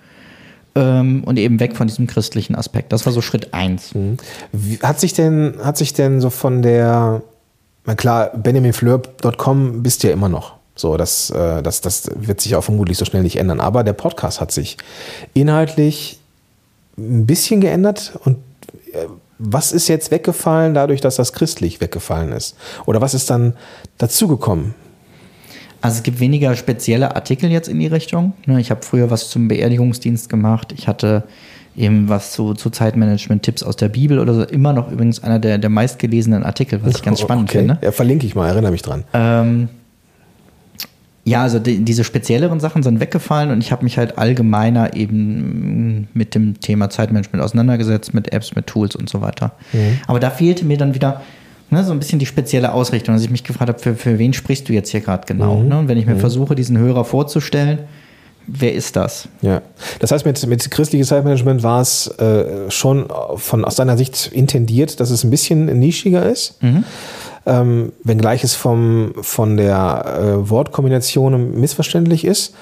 [0.75, 2.92] ähm, und eben weg von diesem christlichen Aspekt.
[2.92, 3.94] Das war so Schritt eins.
[3.94, 4.16] Mhm.
[4.83, 7.23] Hat sich denn, hat sich denn so von der,
[7.85, 10.55] na klar, benjaminfleur.com bist du ja immer noch.
[10.77, 13.61] So, das, äh, das, das wird sich auch vermutlich so schnell nicht ändern.
[13.61, 14.79] Aber der Podcast hat sich
[15.35, 16.20] inhaltlich
[16.96, 18.38] ein bisschen geändert und
[18.92, 19.07] äh,
[19.42, 22.57] was ist jetzt weggefallen dadurch, dass das christlich weggefallen ist?
[22.85, 23.55] Oder was ist dann
[23.96, 24.75] dazugekommen?
[25.81, 28.35] Also es gibt weniger spezielle Artikel jetzt in die Richtung.
[28.47, 30.75] Ne, ich habe früher was zum Beerdigungsdienst gemacht.
[30.77, 31.25] Ich hatte
[31.77, 34.43] eben was zu, zu Zeitmanagement-Tipps aus der Bibel oder so.
[34.43, 37.59] Immer noch übrigens einer der, der meistgelesenen Artikel, was ich ganz spannend okay.
[37.59, 37.79] finde.
[37.83, 39.05] Ja, verlinke ich mal, erinnere mich dran.
[39.14, 39.69] Ähm,
[41.25, 46.09] Ja, also die, diese spezielleren Sachen sind weggefallen und ich habe mich halt allgemeiner eben
[46.14, 49.53] mit dem Thema Zeitmanagement auseinandergesetzt, mit Apps, mit Tools und so weiter.
[49.73, 49.99] Mhm.
[50.07, 51.21] Aber da fehlte mir dann wieder
[51.71, 54.33] ne, so ein bisschen die spezielle Ausrichtung, dass ich mich gefragt habe, für, für wen
[54.33, 55.57] sprichst du jetzt hier gerade genau?
[55.57, 55.69] Mhm.
[55.69, 55.79] Ne?
[55.79, 57.81] Und wenn ich mir versuche, diesen Hörer vorzustellen,
[58.47, 59.29] wer ist das?
[59.43, 59.63] Ja.
[60.01, 63.07] Das heißt, mit, mit christliches Zeitmanagement war es äh, schon
[63.37, 66.59] von, aus deiner Sicht intendiert, dass es ein bisschen nischiger ist.
[67.47, 72.55] Ähm, wenngleich es vom, von der äh, Wortkombination missverständlich ist.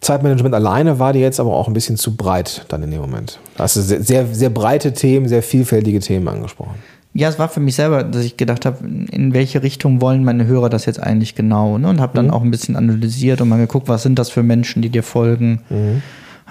[0.00, 3.38] Zeitmanagement alleine war dir jetzt aber auch ein bisschen zu breit dann in dem Moment.
[3.56, 6.76] Da hast du sehr, sehr, sehr breite Themen, sehr vielfältige Themen angesprochen.
[7.16, 10.46] Ja, es war für mich selber, dass ich gedacht habe, in welche Richtung wollen meine
[10.46, 11.78] Hörer das jetzt eigentlich genau?
[11.78, 11.88] Ne?
[11.88, 14.82] Und habe dann auch ein bisschen analysiert und mal geguckt, was sind das für Menschen,
[14.82, 15.60] die dir folgen.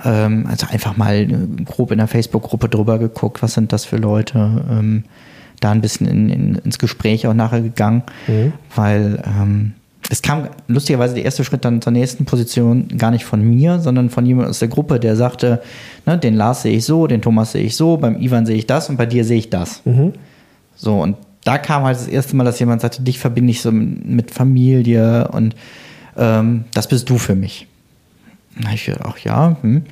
[0.04, 3.97] Ähm, also einfach mal äh, grob in der Facebook-Gruppe drüber geguckt, was sind das für
[3.97, 4.65] Leute.
[4.69, 5.04] Ähm,
[5.62, 8.04] da ein bisschen in, in, ins Gespräch auch nachher gegangen,
[8.75, 9.73] weil ähm,
[10.10, 14.10] es kam lustigerweise der erste Schritt dann zur nächsten Position gar nicht von mir, sondern
[14.10, 15.62] von jemand aus der Gruppe, der sagte,
[16.06, 18.67] ne, den Lars sehe ich so, den Thomas sehe ich so, beim Ivan sehe ich
[18.67, 19.82] das und bei dir sehe ich das.
[20.76, 23.72] So, und da kam halt das erste Mal, dass jemand sagte, dich verbinde ich so
[23.72, 25.56] mit Familie und
[26.18, 27.68] ähm, das bist du für mich.
[28.56, 29.84] Na, ich gedacht, ach ja, hm.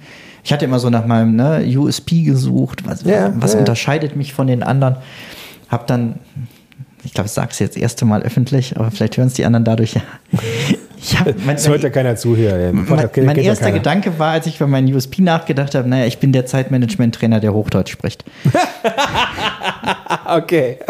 [0.44, 3.60] Ich hatte immer so nach meinem ne, USP gesucht, was, Ja, was ja.
[3.60, 4.98] unterscheidet mich von den anderen.
[5.70, 6.16] Hab dann,
[7.06, 9.46] ich glaube, ich sage es jetzt das erste Mal öffentlich, aber vielleicht hören es die
[9.46, 10.02] anderen dadurch ja.
[11.06, 12.54] Ich hab, mein, Das hört ja keiner zu hier.
[12.56, 12.72] ey.
[12.72, 12.86] mein,
[13.26, 13.78] mein ja erster keiner.
[13.80, 17.54] Gedanke war, als ich über meinen USP nachgedacht habe, naja, ich bin der Zeitmanagement-Trainer, der
[17.54, 18.24] Hochdeutsch spricht.
[20.26, 20.78] Okay.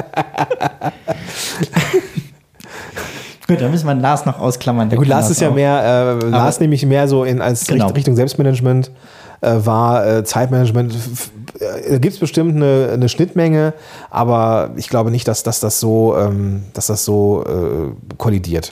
[3.47, 4.89] Gut, dann müssen wir Lars noch ausklammern.
[4.89, 5.53] Ja gut, Lars ist ja auch.
[5.55, 7.85] mehr, äh, Lars nämlich mehr so in als Genau.
[7.87, 8.89] Richt- Richtung Selbstmanagement
[9.41, 10.93] äh, war äh, Zeitmanagement.
[11.59, 13.73] äh, Da gibt es bestimmt eine, eine Schnittmenge,
[14.09, 18.71] aber ich glaube nicht, dass, dass das so, ähm, dass das so äh, kollidiert.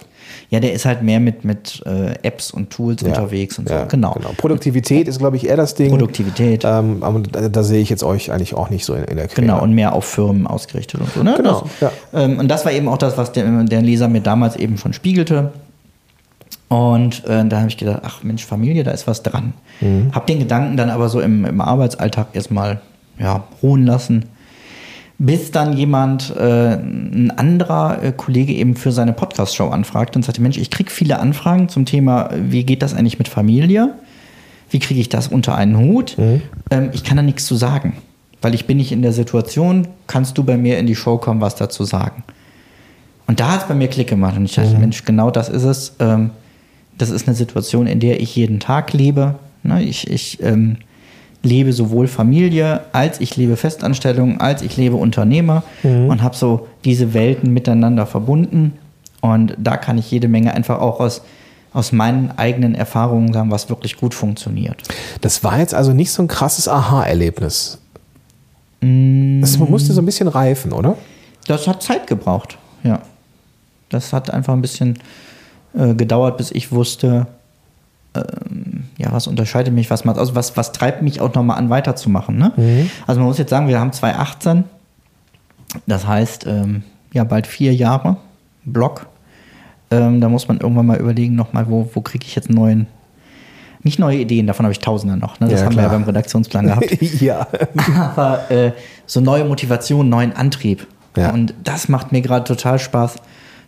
[0.52, 3.08] Ja, der ist halt mehr mit, mit äh, Apps und Tools Ja.
[3.08, 3.74] unterwegs und so.
[3.74, 4.16] Ja, genau.
[4.36, 5.90] Produktivität ist, glaube ich, eher das Ding.
[5.90, 6.66] Produktivität.
[6.66, 9.28] Ähm, aber da, da sehe ich jetzt euch eigentlich auch nicht so in, in der
[9.30, 9.42] Quere.
[9.42, 11.24] Genau, und mehr auf Firmen ausgerichtet und so.
[11.24, 11.36] Ne?
[11.38, 14.58] Genau, Das, ähm, und das war eben auch das, was der, der Leser mir damals
[14.58, 15.54] eben schon spiegelte.
[16.68, 19.54] Und äh, da habe ich gedacht, ach Mensch, Familie, da ist was dran.
[19.80, 20.12] Mhm.
[20.14, 22.82] Hab den Gedanken dann aber so im, im Arbeitsalltag erstmal
[23.20, 24.26] ja, ruhen lassen.
[25.24, 30.42] Bis dann jemand, äh, ein anderer äh, Kollege eben für seine Podcast-Show anfragte und sagte,
[30.42, 33.94] Mensch, ich kriege viele Anfragen zum Thema, wie geht das eigentlich mit Familie?
[34.72, 36.18] Wie kriege ich das unter einen Hut?
[36.72, 37.98] Ähm, ich kann da nichts zu sagen,
[38.42, 41.40] weil ich bin nicht in der Situation, kannst du bei mir in die Show kommen,
[41.40, 42.24] was dazu sagen?
[43.28, 45.66] Und da hat es bei mir Klick gemacht und ich dachte, Mensch, genau das ist
[45.66, 45.96] es.
[46.00, 46.32] Ähm,
[46.98, 49.36] das ist eine Situation, in der ich jeden Tag lebe.
[49.62, 49.84] Ne?
[49.84, 50.78] Ich, ich ähm,
[51.44, 57.14] lebe sowohl Familie, als ich lebe Festanstellung, als ich lebe Unternehmer und habe so diese
[57.14, 58.74] Welten miteinander verbunden.
[59.22, 61.22] Und da kann ich jede Menge einfach auch aus,
[61.74, 64.84] aus meinen eigenen Erfahrungen sagen, was wirklich gut funktioniert.
[65.22, 67.80] Das war jetzt also nicht so ein krasses Aha-Erlebnis.
[68.82, 69.42] Mm.
[69.42, 70.98] Das musste so ein bisschen reifen, oder?
[71.48, 73.02] Das hat Zeit gebraucht, ja.
[73.90, 75.00] Das hat einfach ein bisschen
[75.78, 77.28] äh, gedauert, bis ich wusste,
[78.16, 78.71] ähm,
[79.02, 82.38] ja, was unterscheidet mich, was macht, also was, was treibt mich auch nochmal an, weiterzumachen.
[82.38, 82.88] Ne?
[83.08, 84.64] Also man muss jetzt sagen, wir haben 2018,
[85.88, 86.84] das heißt, ähm,
[87.14, 88.18] ja, bald vier Jahre
[88.64, 89.08] Blog.
[89.90, 92.88] Ähm, da muss man irgendwann mal überlegen, nochmal, wo, wo kriege ich jetzt einen neuen,
[93.84, 95.50] nicht neue Ideen, davon habe ich tausende noch, ne?
[95.50, 96.00] das Ja, haben wir ja klar.
[96.00, 97.48] beim Redaktionsplan gehabt ja.
[98.16, 98.72] aber äh,
[99.06, 100.88] so neue Motivation, neuen Antrieb.
[101.18, 101.32] Ja.
[101.32, 103.16] Und das macht mir gerade total Spaß,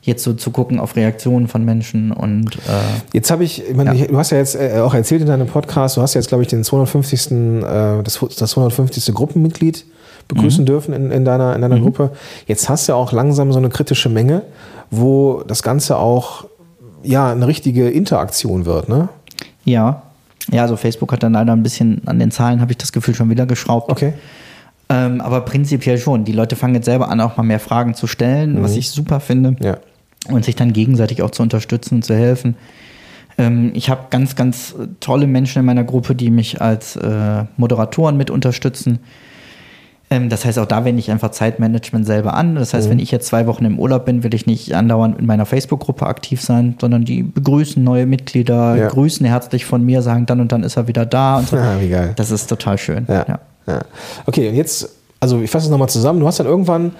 [0.03, 2.59] jetzt so zu gucken auf Reaktionen von Menschen und äh,
[3.13, 4.07] Jetzt habe ich, ich meine, Ja.
[4.07, 6.49] du hast ja jetzt äh, auch erzählt in deinem Podcast, du hast jetzt, glaube ich,
[6.49, 7.31] den 250.
[7.31, 9.13] Äh, das, das 250.
[9.13, 9.85] Gruppenmitglied
[10.27, 12.11] begrüßen dürfen in, in deiner, in deiner Gruppe.
[12.47, 14.43] Jetzt hast du ja auch langsam so eine kritische Menge,
[14.91, 16.45] wo das Ganze auch
[17.03, 19.09] ja eine richtige Interaktion wird, ne?
[19.65, 20.03] ja.
[20.51, 23.15] Ja, also Facebook hat dann leider ein bisschen an den Zahlen, habe ich das Gefühl,
[23.15, 23.89] schon wieder geschraubt.
[23.89, 24.11] Okay.
[24.89, 26.25] Ähm, aber prinzipiell schon.
[26.25, 29.21] Die Leute fangen jetzt selber an, auch mal mehr Fragen zu stellen, was ich super
[29.21, 29.55] finde.
[29.61, 29.77] Ja.
[30.29, 32.55] Und sich dann gegenseitig auch zu unterstützen und zu helfen.
[33.37, 38.15] Ähm, ich habe ganz, ganz tolle Menschen in meiner Gruppe, die mich als äh, Moderatoren
[38.17, 38.99] mit unterstützen.
[40.09, 42.55] Ähm, das heißt, auch da wende ich einfach Zeitmanagement selber an.
[42.55, 45.25] Das heißt, wenn ich jetzt zwei Wochen im Urlaub bin, will ich nicht andauernd in
[45.25, 48.87] meiner Facebook-Gruppe aktiv sein, sondern die begrüßen neue Mitglieder, Ja.
[48.89, 51.37] grüßen herzlich von mir, sagen dann und dann ist er wieder da.
[51.39, 51.57] Und so.
[51.63, 52.13] Ah, wie geil.
[52.15, 53.05] Das ist total schön.
[53.07, 53.25] Ja.
[53.27, 53.39] Ja.
[53.67, 53.81] ja.
[54.27, 56.19] Okay, und jetzt, also ich fasse es nochmal zusammen.
[56.19, 56.91] Du hast dann irgendwann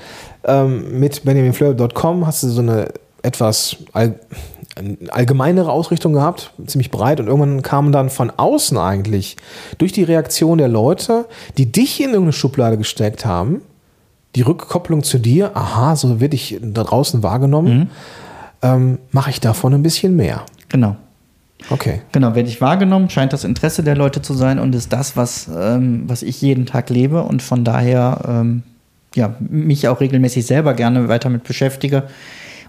[0.46, 2.88] ähm, mit benjaminfleur.com hast du so eine
[3.24, 4.20] etwas all,
[5.10, 7.20] allgemeinere Ausrichtung gehabt, ziemlich breit.
[7.20, 9.38] Und irgendwann kamen dann von außen eigentlich
[9.78, 11.26] durch die Reaktion der Leute,
[11.58, 13.62] die dich in irgendeine Schublade gesteckt haben,
[14.36, 17.92] die Rückkopplung zu dir, aha, so werde ich da draußen wahrgenommen,
[18.62, 20.44] ähm, mache ich davon ein bisschen mehr.
[20.70, 20.96] Genau.
[21.70, 22.02] Okay.
[22.12, 25.50] Genau, werde ich wahrgenommen, scheint das Interesse der Leute zu sein und ist das, was,
[25.56, 28.64] ähm, was ich jeden Tag lebe und von daher ähm,
[29.16, 32.04] ja, mich auch regelmäßig selber gerne weiter mit beschäftige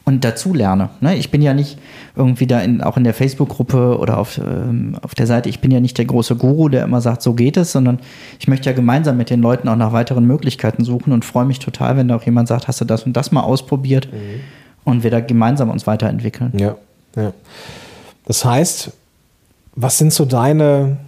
[0.05, 0.91] und dazu lerne.
[1.01, 1.17] Ne?
[1.17, 1.79] Ich bin ja nicht
[2.15, 5.71] irgendwie da in, auch in der Facebook-Gruppe oder auf, ähm, auf der Seite, ich bin
[5.71, 7.99] ja nicht der große Guru, der immer sagt, so geht es, sondern
[8.39, 11.59] ich möchte ja gemeinsam mit den Leuten auch nach weiteren Möglichkeiten suchen und freue mich
[11.59, 14.41] total, wenn da auch jemand sagt, hast du das und das mal ausprobiert mhm.
[14.85, 16.53] und wir da gemeinsam uns weiterentwickeln.
[16.59, 16.77] Ja,
[17.17, 17.33] ja.
[18.27, 18.93] Das heißt,
[19.75, 20.99] was sind so deine,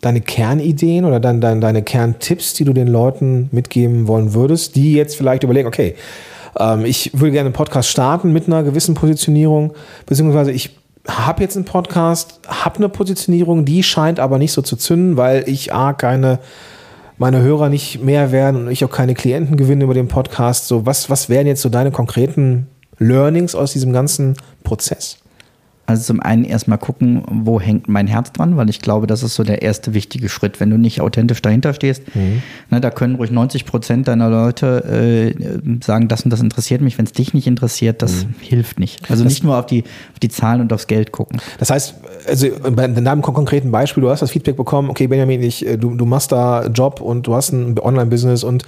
[0.00, 4.94] deine Kernideen oder dein, dein, deine Kerntipps, die du den Leuten mitgeben wollen würdest, die
[4.94, 5.94] jetzt vielleicht überlegen, okay,
[6.58, 9.74] ähm, ich würde gerne einen Podcast starten mit einer gewissen Positionierung,
[10.06, 14.76] beziehungsweise ich habe jetzt einen Podcast, habe eine Positionierung, die scheint aber nicht so zu
[14.76, 16.38] zünden, weil ich A, keine,
[17.18, 20.66] meine Hörer nicht mehr werden und ich auch keine Klienten gewinne über den Podcast.
[20.66, 25.18] So, was, was wären jetzt so deine konkreten Learnings aus diesem ganzen Prozess?
[25.86, 29.34] Also zum einen erstmal gucken, wo hängt mein Herz dran, weil ich glaube, das ist
[29.34, 30.58] so der erste wichtige Schritt.
[30.58, 32.42] Wenn du nicht authentisch dahinter stehst, mhm.
[32.70, 36.96] ne, da können ruhig 90 Prozent deiner Leute äh, sagen, das und das interessiert mich.
[36.96, 38.34] Wenn es dich nicht interessiert, das mhm.
[38.40, 39.10] hilft nicht.
[39.10, 41.38] Also das nicht nur auf die, auf die Zahlen und aufs Geld gucken.
[41.58, 45.66] Das heißt, also bei deinem konkreten Beispiel, du hast das Feedback bekommen, okay, Benjamin, ich,
[45.66, 48.64] äh, du, du machst da Job und du hast ein Online-Business und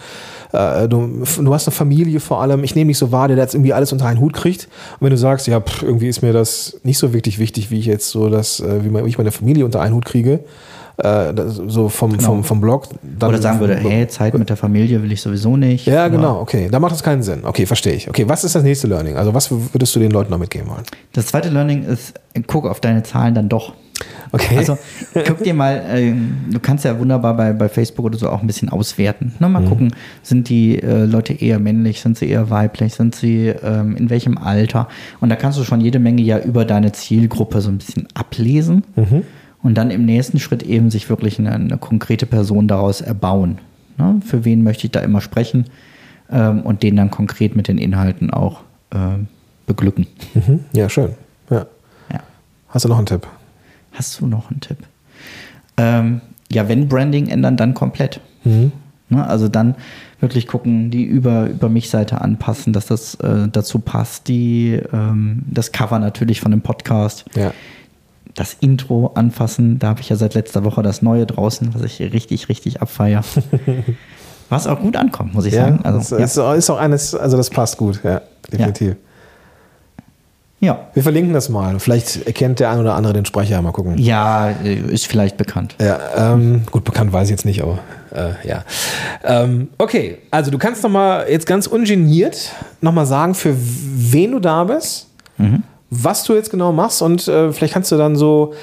[0.56, 2.64] äh, du, du hast eine Familie vor allem.
[2.64, 4.68] Ich nehme dich so wahr, der jetzt irgendwie alles unter einen Hut kriegt.
[4.98, 7.78] Und wenn du sagst, ja, pff, irgendwie ist mir das nicht so wirklich wichtig, wie
[7.78, 10.40] ich jetzt so das, äh, wie, ich meine Familie unter einen Hut kriege,
[10.98, 12.22] äh, so vom, genau.
[12.22, 12.88] vom, vom Blog.
[13.02, 15.86] Dann Oder sagen würde, hey, Zeit mit der Familie will ich sowieso nicht.
[15.86, 16.68] Ja, genau, okay.
[16.70, 17.44] Da macht das keinen Sinn.
[17.44, 18.08] Okay, verstehe ich.
[18.08, 19.16] Okay, was ist das nächste Learning?
[19.16, 20.84] Also was würdest du den Leuten noch mitgeben wollen?
[21.12, 22.14] Das zweite Learning ist,
[22.46, 23.74] guck auf deine Zahlen dann doch.
[24.32, 24.56] Okay.
[24.58, 24.78] Also
[25.26, 26.12] guck dir mal, äh,
[26.50, 29.34] du kannst ja wunderbar bei, bei Facebook oder so auch ein bisschen auswerten.
[29.38, 29.68] Ne, mal mhm.
[29.68, 34.10] gucken, sind die äh, Leute eher männlich, sind sie eher weiblich, sind sie ähm, in
[34.10, 34.88] welchem Alter?
[35.20, 38.84] Und da kannst du schon jede Menge ja über deine Zielgruppe so ein bisschen ablesen.
[38.96, 39.22] Mhm.
[39.62, 43.58] Und dann im nächsten Schritt eben sich wirklich eine, eine konkrete Person daraus erbauen.
[43.98, 44.20] Ne?
[44.24, 45.66] Für wen möchte ich da immer sprechen?
[46.30, 48.60] Ähm, und den dann konkret mit den Inhalten auch
[48.90, 49.18] äh,
[49.66, 50.06] beglücken.
[50.34, 50.60] Mhm.
[50.72, 51.10] Ja, schön.
[51.50, 51.66] Ja.
[52.12, 52.20] ja.
[52.68, 53.26] Hast du noch einen Tipp?
[53.96, 54.78] Hast du noch einen Tipp?
[55.76, 58.20] Ähm, ja, wenn Branding ändern, dann komplett.
[58.44, 58.72] Mhm.
[59.08, 59.76] Ne, also dann
[60.20, 65.42] wirklich gucken, die über, über mich Seite anpassen, dass das äh, dazu passt, die, ähm,
[65.46, 67.24] das Cover natürlich von dem Podcast.
[67.34, 67.52] Ja.
[68.34, 72.00] Das Intro anfassen, da habe ich ja seit letzter Woche das Neue draußen, was ich
[72.00, 73.24] richtig, richtig abfeier.
[74.50, 75.80] was auch gut ankommt, muss ich ja, sagen.
[75.84, 76.54] Also, das ja.
[76.54, 78.20] ist auch eines, also das passt gut, ja,
[78.52, 78.88] definitiv.
[78.88, 78.96] Ja.
[80.60, 80.86] Ja.
[80.94, 81.78] Wir verlinken das mal.
[81.80, 83.60] Vielleicht erkennt der ein oder andere den Sprecher.
[83.60, 83.98] Mal gucken.
[83.98, 85.76] Ja, äh, ist vielleicht bekannt.
[85.80, 85.98] Ja,
[86.34, 87.78] ähm, gut, bekannt weiß ich jetzt nicht, aber
[88.14, 88.64] äh, ja.
[89.22, 94.32] Ähm, okay, also du kannst noch mal jetzt ganz ungeniert noch mal sagen, für wen
[94.32, 95.62] du da bist, mhm.
[95.90, 98.54] was du jetzt genau machst und äh, vielleicht kannst du dann so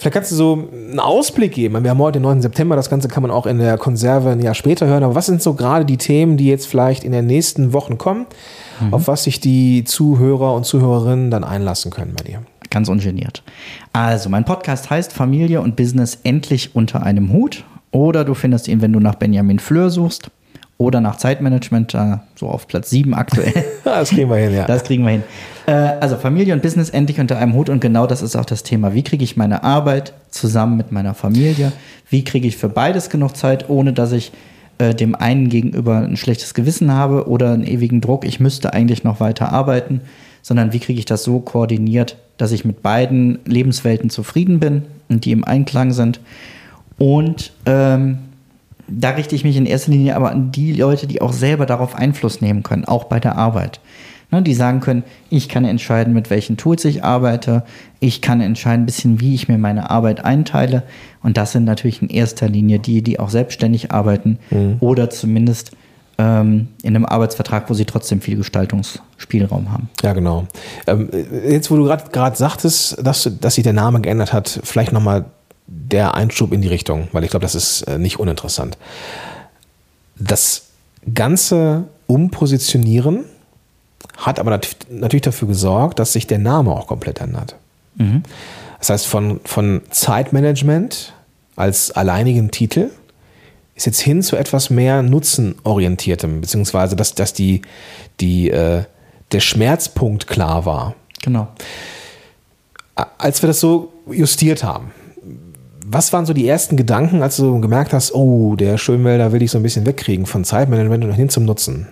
[0.00, 1.84] Vielleicht kannst du so einen Ausblick geben.
[1.84, 2.40] Wir haben heute den 9.
[2.40, 5.02] September, das Ganze kann man auch in der Konserve ein Jahr später hören.
[5.02, 8.24] Aber was sind so gerade die Themen, die jetzt vielleicht in den nächsten Wochen kommen,
[8.80, 8.94] mhm.
[8.94, 12.40] auf was sich die Zuhörer und Zuhörerinnen dann einlassen können bei dir?
[12.70, 13.42] Ganz ungeniert.
[13.92, 17.64] Also, mein Podcast heißt Familie und Business endlich unter einem Hut.
[17.90, 20.30] Oder du findest ihn, wenn du nach Benjamin Fleur suchst
[20.80, 23.52] oder nach Zeitmanagement, da so auf Platz 7 aktuell.
[23.84, 24.64] das kriegen wir hin, ja.
[24.64, 25.22] Das kriegen wir hin.
[25.66, 28.62] Äh, also Familie und Business endlich unter einem Hut und genau das ist auch das
[28.62, 28.94] Thema.
[28.94, 31.72] Wie kriege ich meine Arbeit zusammen mit meiner Familie?
[32.08, 34.32] Wie kriege ich für beides genug Zeit, ohne dass ich
[34.78, 39.04] äh, dem einen gegenüber ein schlechtes Gewissen habe oder einen ewigen Druck, ich müsste eigentlich
[39.04, 40.00] noch weiter arbeiten,
[40.40, 45.26] sondern wie kriege ich das so koordiniert, dass ich mit beiden Lebenswelten zufrieden bin und
[45.26, 46.20] die im Einklang sind
[46.96, 48.20] und ähm,
[48.90, 51.94] da richte ich mich in erster Linie aber an die Leute, die auch selber darauf
[51.94, 53.80] Einfluss nehmen können, auch bei der Arbeit.
[54.32, 57.64] Ne, die sagen können, ich kann entscheiden, mit welchen Tools ich arbeite,
[57.98, 60.84] ich kann entscheiden, ein bisschen, wie ich mir meine Arbeit einteile.
[61.20, 64.76] Und das sind natürlich in erster Linie die, die auch selbstständig arbeiten mhm.
[64.78, 65.72] oder zumindest
[66.16, 69.88] ähm, in einem Arbeitsvertrag, wo sie trotzdem viel Gestaltungsspielraum haben.
[70.02, 70.46] Ja, genau.
[70.86, 71.08] Ähm,
[71.48, 75.24] jetzt, wo du gerade sagtest, dass, dass sich der Name geändert hat, vielleicht nochmal
[75.70, 78.76] der Einschub in die Richtung, weil ich glaube, das ist äh, nicht uninteressant.
[80.18, 80.64] Das
[81.14, 83.24] ganze Umpositionieren
[84.16, 87.54] hat aber nat natürlich dafür gesorgt, dass sich der Name auch komplett ändert.
[87.94, 88.24] Mhm.
[88.80, 91.14] Das heißt, von, von Zeitmanagement
[91.54, 92.90] als alleinigen Titel
[93.76, 97.62] ist jetzt hin zu etwas mehr nutzenorientiertem, beziehungsweise dass, dass die,
[98.18, 98.84] die, äh,
[99.32, 100.94] der Schmerzpunkt klar war.
[101.22, 101.48] Genau.
[103.18, 104.92] Als wir das so justiert haben,
[105.92, 109.50] was waren so die ersten Gedanken, als du gemerkt hast, oh, der Schönwälder will ich
[109.50, 111.88] so ein bisschen wegkriegen von Zeitmanagement und hin zum Nutzen?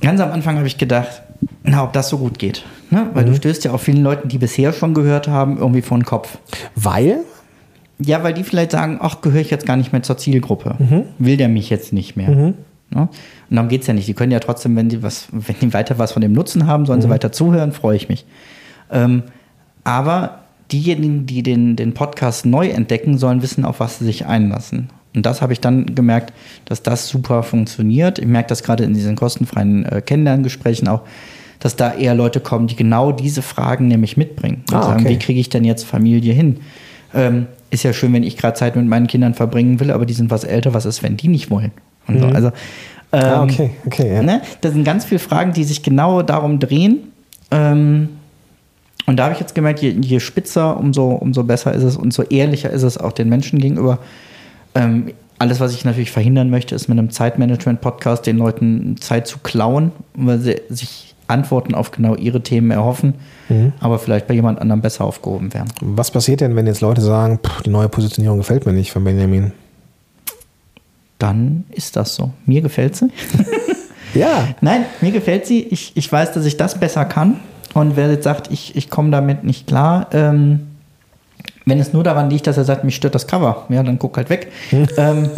[0.00, 1.22] Ganz am Anfang habe ich gedacht,
[1.62, 2.64] na, ob das so gut geht.
[2.90, 3.10] Ne?
[3.12, 6.04] Weil du stößt ja auch vielen Leuten, die bisher schon gehört haben, irgendwie vor den
[6.04, 6.38] Kopf.
[6.74, 7.18] Weil?
[7.98, 10.76] Ja, weil die vielleicht sagen, ach, gehöre ich jetzt gar nicht mehr zur Zielgruppe.
[11.18, 12.30] Will der mich jetzt nicht mehr.
[12.30, 12.54] Ne?
[12.90, 14.08] Und darum geht es ja nicht.
[14.08, 16.86] Die können ja trotzdem, wenn die, was, wenn die weiter was von dem Nutzen haben,
[16.86, 18.24] sollen sie weiter zuhören, freue ich mich.
[18.90, 19.24] Ähm,
[19.84, 20.40] aber
[20.72, 24.90] diejenigen, die den, den Podcast neu entdecken, sollen wissen, auf was sie sich einlassen.
[25.14, 26.32] Und das habe ich dann gemerkt,
[26.66, 28.18] dass das super funktioniert.
[28.18, 31.00] Ich merke das gerade in diesen kostenfreien äh, Kennenlerngesprächen auch,
[31.60, 34.62] dass da eher Leute kommen, die genau diese Fragen nämlich mitbringen.
[34.70, 35.14] Und Ah, sagen, okay.
[35.14, 36.58] wie kriege ich denn jetzt Familie hin?
[37.14, 40.12] Ähm, ist ja schön, wenn ich gerade Zeit mit meinen Kindern verbringen will, aber die
[40.14, 40.74] sind was älter.
[40.74, 41.72] Was ist, wenn die nicht wollen?
[42.06, 42.26] Und so.
[42.26, 42.48] Also,
[43.12, 44.14] ähm, Ah, okay, okay.
[44.14, 44.22] Ja.
[44.22, 44.42] Ne?
[44.60, 46.98] Das sind ganz viele Fragen, die sich genau darum drehen.
[47.50, 48.10] Ähm,
[49.08, 52.12] und da habe ich jetzt gemerkt, je, je spitzer, umso, umso besser ist es und
[52.12, 53.98] so ehrlicher ist es auch den Menschen gegenüber.
[54.74, 59.38] Ähm, alles, was ich natürlich verhindern möchte, ist mit einem Zeitmanagement-Podcast den Leuten Zeit zu
[59.38, 63.14] klauen, weil sie sich Antworten auf genau ihre Themen erhoffen,
[63.80, 65.68] aber vielleicht bei jemand anderem besser aufgehoben werden.
[65.80, 69.04] Was passiert denn, wenn jetzt Leute sagen, pff, die neue Positionierung gefällt mir nicht von
[69.04, 69.52] Benjamin?
[71.18, 72.30] Dann ist das so.
[72.46, 73.08] Mir gefällt sie.
[74.14, 74.48] Ja.
[74.60, 75.62] Nein, mir gefällt sie.
[75.62, 77.40] Ich, ich weiß, dass ich das besser kann.
[77.78, 80.66] Und wer jetzt sagt, ich, ich komme damit nicht klar, ähm,
[81.64, 84.16] wenn es nur daran liegt, dass er sagt, mich stört das Cover, ja, dann guck
[84.16, 84.50] halt weg.
[84.96, 85.30] ähm,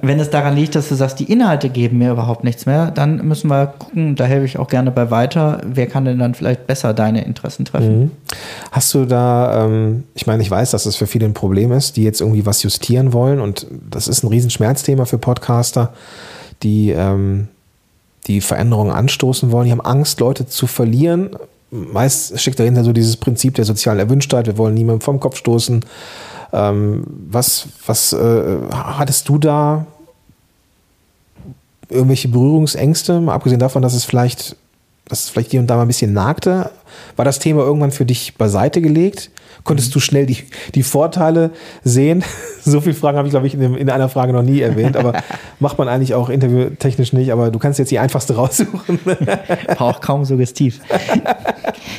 [0.00, 3.26] wenn es daran liegt, dass du sagst, die Inhalte geben mir überhaupt nichts mehr, dann
[3.28, 6.66] müssen wir gucken, da helfe ich auch gerne bei weiter, wer kann denn dann vielleicht
[6.66, 8.12] besser deine Interessen treffen.
[8.70, 11.96] Hast du da, ähm, ich meine, ich weiß, dass das für viele ein Problem ist,
[11.96, 15.92] die jetzt irgendwie was justieren wollen und das ist ein Riesenschmerzthema für Podcaster,
[16.62, 17.48] die ähm,
[18.28, 19.66] die Veränderungen anstoßen wollen.
[19.66, 21.30] Die haben Angst, Leute zu verlieren.
[21.70, 24.46] Meist steckt dahinter so dieses Prinzip der sozialen Erwünschtheit.
[24.46, 25.84] Wir wollen niemandem vom Kopf stoßen.
[26.52, 29.86] Ähm, was was äh, hattest du da
[31.90, 34.56] irgendwelche Berührungsängste, mal abgesehen davon, dass es vielleicht,
[35.08, 36.70] dass es vielleicht hier und da mal ein bisschen nagte?
[37.16, 39.30] War das Thema irgendwann für dich beiseite gelegt?
[39.68, 40.38] Konntest du schnell die,
[40.74, 41.50] die Vorteile
[41.84, 42.24] sehen?
[42.60, 44.94] So viele Fragen habe ich, glaube ich, in, dem, in einer Frage noch nie erwähnt,
[44.94, 45.14] aber
[45.58, 48.98] macht man eigentlich auch interviewtechnisch nicht, aber du kannst jetzt die einfachste raussuchen.
[49.06, 50.80] War auch kaum suggestiv.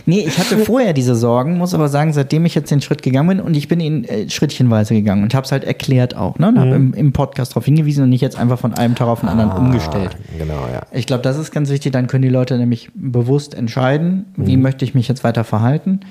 [0.06, 3.30] nee, ich hatte vorher diese Sorgen, muss aber sagen, seitdem ich jetzt den Schritt gegangen
[3.30, 6.50] bin und ich bin ihn äh, schrittchenweise gegangen und habe es halt erklärt auch, ne?
[6.50, 9.22] Und habe im, im Podcast darauf hingewiesen und nicht jetzt einfach von einem Tag auf
[9.22, 10.18] den anderen umgestellt.
[10.38, 10.84] Genau, ja.
[10.92, 11.94] Ich glaube, das ist ganz wichtig.
[11.94, 16.02] Dann können die Leute nämlich bewusst entscheiden, wie möchte ich mich jetzt weiter verhalten.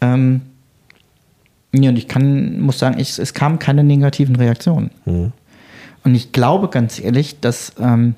[0.00, 0.40] Ähm,
[1.72, 4.90] ja, und ich kann, muss sagen, ich, es kamen keine negativen Reaktionen.
[6.02, 8.14] Und ich glaube ganz ehrlich, dass ähm,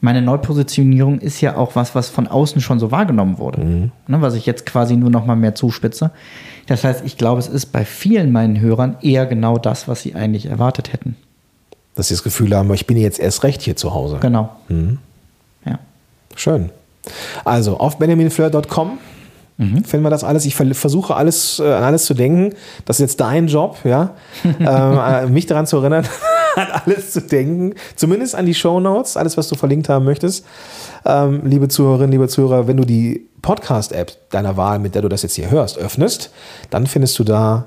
[0.00, 3.60] meine Neupositionierung ist ja auch was, was von außen schon so wahrgenommen wurde.
[4.06, 6.10] Ne, was ich jetzt quasi nur noch mal mehr zuspitze.
[6.66, 10.14] Das heißt, ich glaube, es ist bei vielen meinen Hörern eher genau das, was sie
[10.14, 11.16] eigentlich erwartet hätten.
[11.94, 14.18] Dass sie das Gefühl haben, ich bin jetzt erst recht hier zu Hause.
[14.20, 14.50] Genau.
[15.64, 15.78] Ja.
[16.36, 16.70] Schön.
[17.44, 18.98] Also auf benjaminfleur.com
[19.58, 20.44] finden wir das alles.
[20.46, 22.54] Ich ver- versuche alles, äh, an alles zu denken.
[22.84, 26.06] Das ist jetzt dein Job, ja, ähm, äh, mich daran zu erinnern,
[26.56, 27.74] an alles zu denken.
[27.96, 30.46] Zumindest an die Shownotes, alles, was du verlinkt haben möchtest.
[31.04, 35.22] Ähm, liebe Zuhörerinnen, liebe Zuhörer, wenn du die Podcast-App deiner Wahl, mit der du das
[35.22, 36.30] jetzt hier hörst, öffnest,
[36.70, 37.66] dann findest du da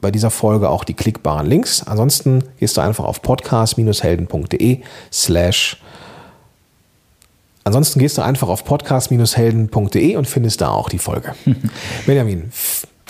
[0.00, 1.84] bei dieser Folge auch die klickbaren Links.
[1.86, 4.80] Ansonsten gehst du einfach auf podcast-helden.de
[5.12, 5.76] slash
[7.68, 11.34] Ansonsten gehst du einfach auf podcast-helden.de und findest da auch die Folge.
[12.06, 12.44] Benjamin,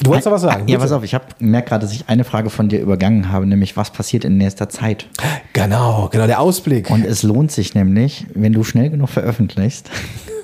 [0.03, 0.67] du wolltest noch was sagen?
[0.67, 0.79] Ja, bitte.
[0.79, 3.77] pass auf, ich habe merkt gerade, dass ich eine Frage von dir übergangen habe, nämlich
[3.77, 5.07] was passiert in nächster Zeit?
[5.53, 6.91] Genau, genau, der Ausblick.
[6.91, 9.91] Und es lohnt sich nämlich, wenn du schnell genug veröffentlichst,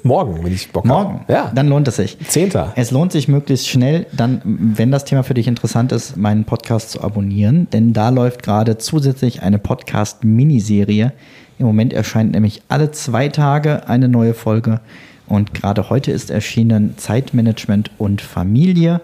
[0.05, 1.33] morgen, wenn ich Bock morgen, habe.
[1.33, 2.19] Ja, dann lohnt es sich.
[2.29, 2.73] Zehnter.
[2.77, 6.91] Es lohnt sich möglichst schnell, dann, wenn das Thema für dich interessant ist, meinen Podcast
[6.91, 11.13] zu abonnieren, denn da läuft gerade zusätzlich eine Podcast-Miniserie.
[11.59, 14.81] Im Moment erscheint nämlich alle zwei Tage eine neue Folge
[15.27, 19.01] und gerade heute ist erschienen Zeitmanagement und Familie.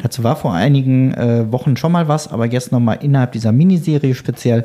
[0.00, 4.14] Dazu war vor einigen äh, Wochen schon mal was, aber jetzt nochmal innerhalb dieser Miniserie
[4.14, 4.64] speziell.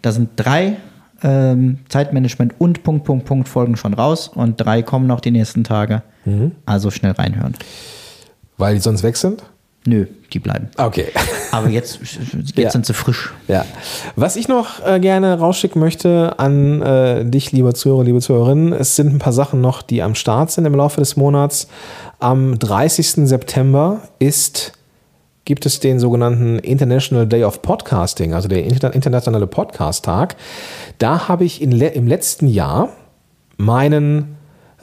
[0.00, 0.76] Da sind drei
[1.22, 5.64] ähm, Zeitmanagement und Punkt, Punkt, Punkt Folgen schon raus und drei kommen noch die nächsten
[5.64, 6.02] Tage.
[6.66, 7.54] Also schnell reinhören.
[8.58, 9.42] Weil die sonst weg sind?
[9.86, 10.68] Nö, die bleiben.
[10.76, 11.06] Okay.
[11.52, 11.98] Aber jetzt,
[12.34, 12.70] jetzt Ja.
[12.70, 13.32] sind sie frisch.
[13.48, 13.64] Ja.
[14.14, 18.96] Was ich noch äh, gerne rausschicken möchte an äh, dich, lieber Zuhörer, liebe Zuhörerinnen, es
[18.96, 21.68] sind ein paar Sachen noch, die am Start sind im Laufe des Monats.
[22.18, 23.26] Am 30.
[23.26, 24.72] September ist,
[25.44, 30.36] gibt es den sogenannten International Day of Podcasting, also der Inter internationale Podcast-Tag.
[30.98, 32.90] Da habe ich in im letzten Jahr
[33.56, 34.36] meinen,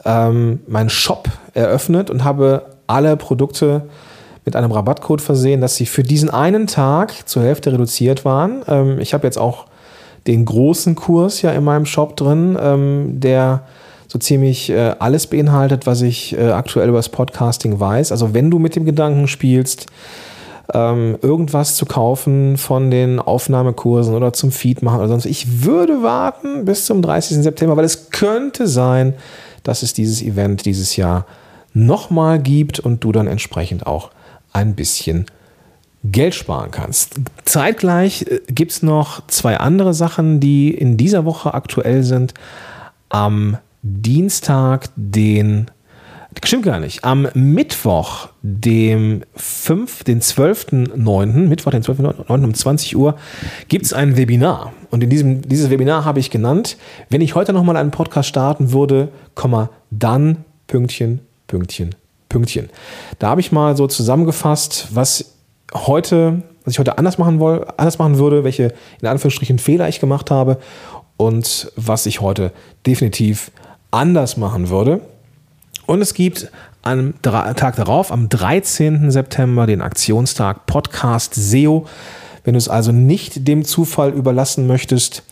[0.04, 3.82] ähm, meinen Shop eröffnet und habe alle Produkte
[4.44, 8.62] mit einem Rabattcode versehen, dass sie für diesen einen Tag zur Hälfte reduziert waren.
[8.66, 9.66] Ähm, ich habe jetzt auch
[10.26, 13.64] den großen Kurs ja in meinem Shop drin, ähm, der
[14.06, 18.10] so ziemlich äh, alles beinhaltet, was ich äh, aktuell über das Podcasting weiß.
[18.10, 19.86] Also wenn du mit dem Gedanken spielst,
[20.74, 26.02] ähm, irgendwas zu kaufen von den Aufnahmekursen oder zum Feed machen oder sonst, ich würde
[26.02, 27.42] warten bis zum 30.
[27.42, 29.14] September, weil es könnte sein,
[29.62, 31.26] dass es dieses Event dieses Jahr
[31.72, 34.10] nochmal gibt und du dann entsprechend auch
[34.52, 35.26] ein bisschen
[36.04, 37.20] Geld sparen kannst.
[37.44, 42.34] Zeitgleich äh, gibt es noch zwei andere Sachen, die in dieser Woche aktuell sind.
[43.08, 45.70] Am Dienstag, den
[46.44, 47.04] Stimmt gar nicht.
[47.04, 52.44] Am Mittwoch, dem 5., den 12.9., Mittwoch, den 12.9.
[52.44, 53.16] um 20 Uhr,
[53.68, 54.72] gibt es ein Webinar.
[54.90, 56.76] Und in diesem, dieses Webinar habe ich genannt,
[57.10, 59.08] wenn ich heute nochmal einen Podcast starten würde,
[59.90, 61.94] dann Pünktchen, Pünktchen,
[62.28, 62.70] Pünktchen.
[63.18, 65.34] Da habe ich mal so zusammengefasst, was
[65.74, 70.00] heute, was ich heute anders machen, woll, anders machen würde, welche in Anführungsstrichen Fehler ich
[70.00, 70.58] gemacht habe
[71.16, 72.52] und was ich heute
[72.86, 73.50] definitiv
[73.90, 75.00] anders machen würde.
[75.88, 76.48] Und es gibt
[76.82, 79.10] am Tag darauf, am 13.
[79.10, 81.86] September, den Aktionstag Podcast SEO.
[82.44, 85.22] Wenn du es also nicht dem Zufall überlassen möchtest,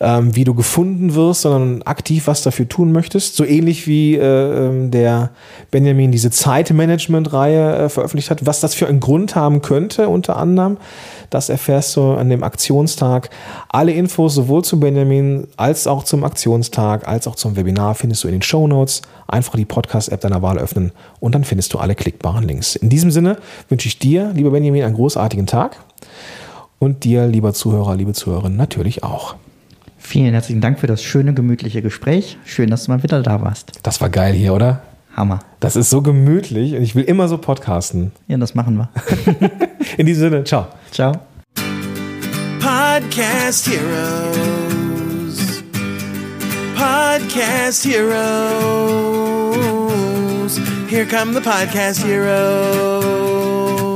[0.00, 3.36] ähm, wie du gefunden wirst, sondern aktiv was dafür tun möchtest.
[3.36, 5.30] So ähnlich wie äh, ähm, der
[5.70, 8.44] Benjamin diese Zeitmanagement-Reihe äh, veröffentlicht hat.
[8.46, 10.76] Was das für einen Grund haben könnte, unter anderem,
[11.30, 13.30] das erfährst du an dem Aktionstag.
[13.68, 18.28] Alle Infos sowohl zu Benjamin als auch zum Aktionstag, als auch zum Webinar findest du
[18.28, 19.02] in den Show Notes.
[19.26, 22.76] Einfach die Podcast-App deiner Wahl öffnen und dann findest du alle klickbaren Links.
[22.76, 23.38] In diesem Sinne
[23.68, 25.78] wünsche ich dir, lieber Benjamin, einen großartigen Tag
[26.78, 29.34] und dir, lieber Zuhörer, liebe Zuhörerin, natürlich auch.
[30.06, 32.38] Vielen herzlichen Dank für das schöne, gemütliche Gespräch.
[32.44, 33.72] Schön, dass du mal wieder da warst.
[33.82, 34.82] Das war geil hier, oder?
[35.16, 35.40] Hammer.
[35.58, 38.12] Das ist so gemütlich und ich will immer so podcasten.
[38.28, 38.88] Ja, das machen wir.
[39.98, 40.68] In diesem Sinne, ciao.
[40.92, 41.10] Ciao.
[42.60, 45.64] Podcast Heroes.
[46.76, 48.20] Podcast Heroes.
[50.88, 53.95] Here come the Podcast Heroes.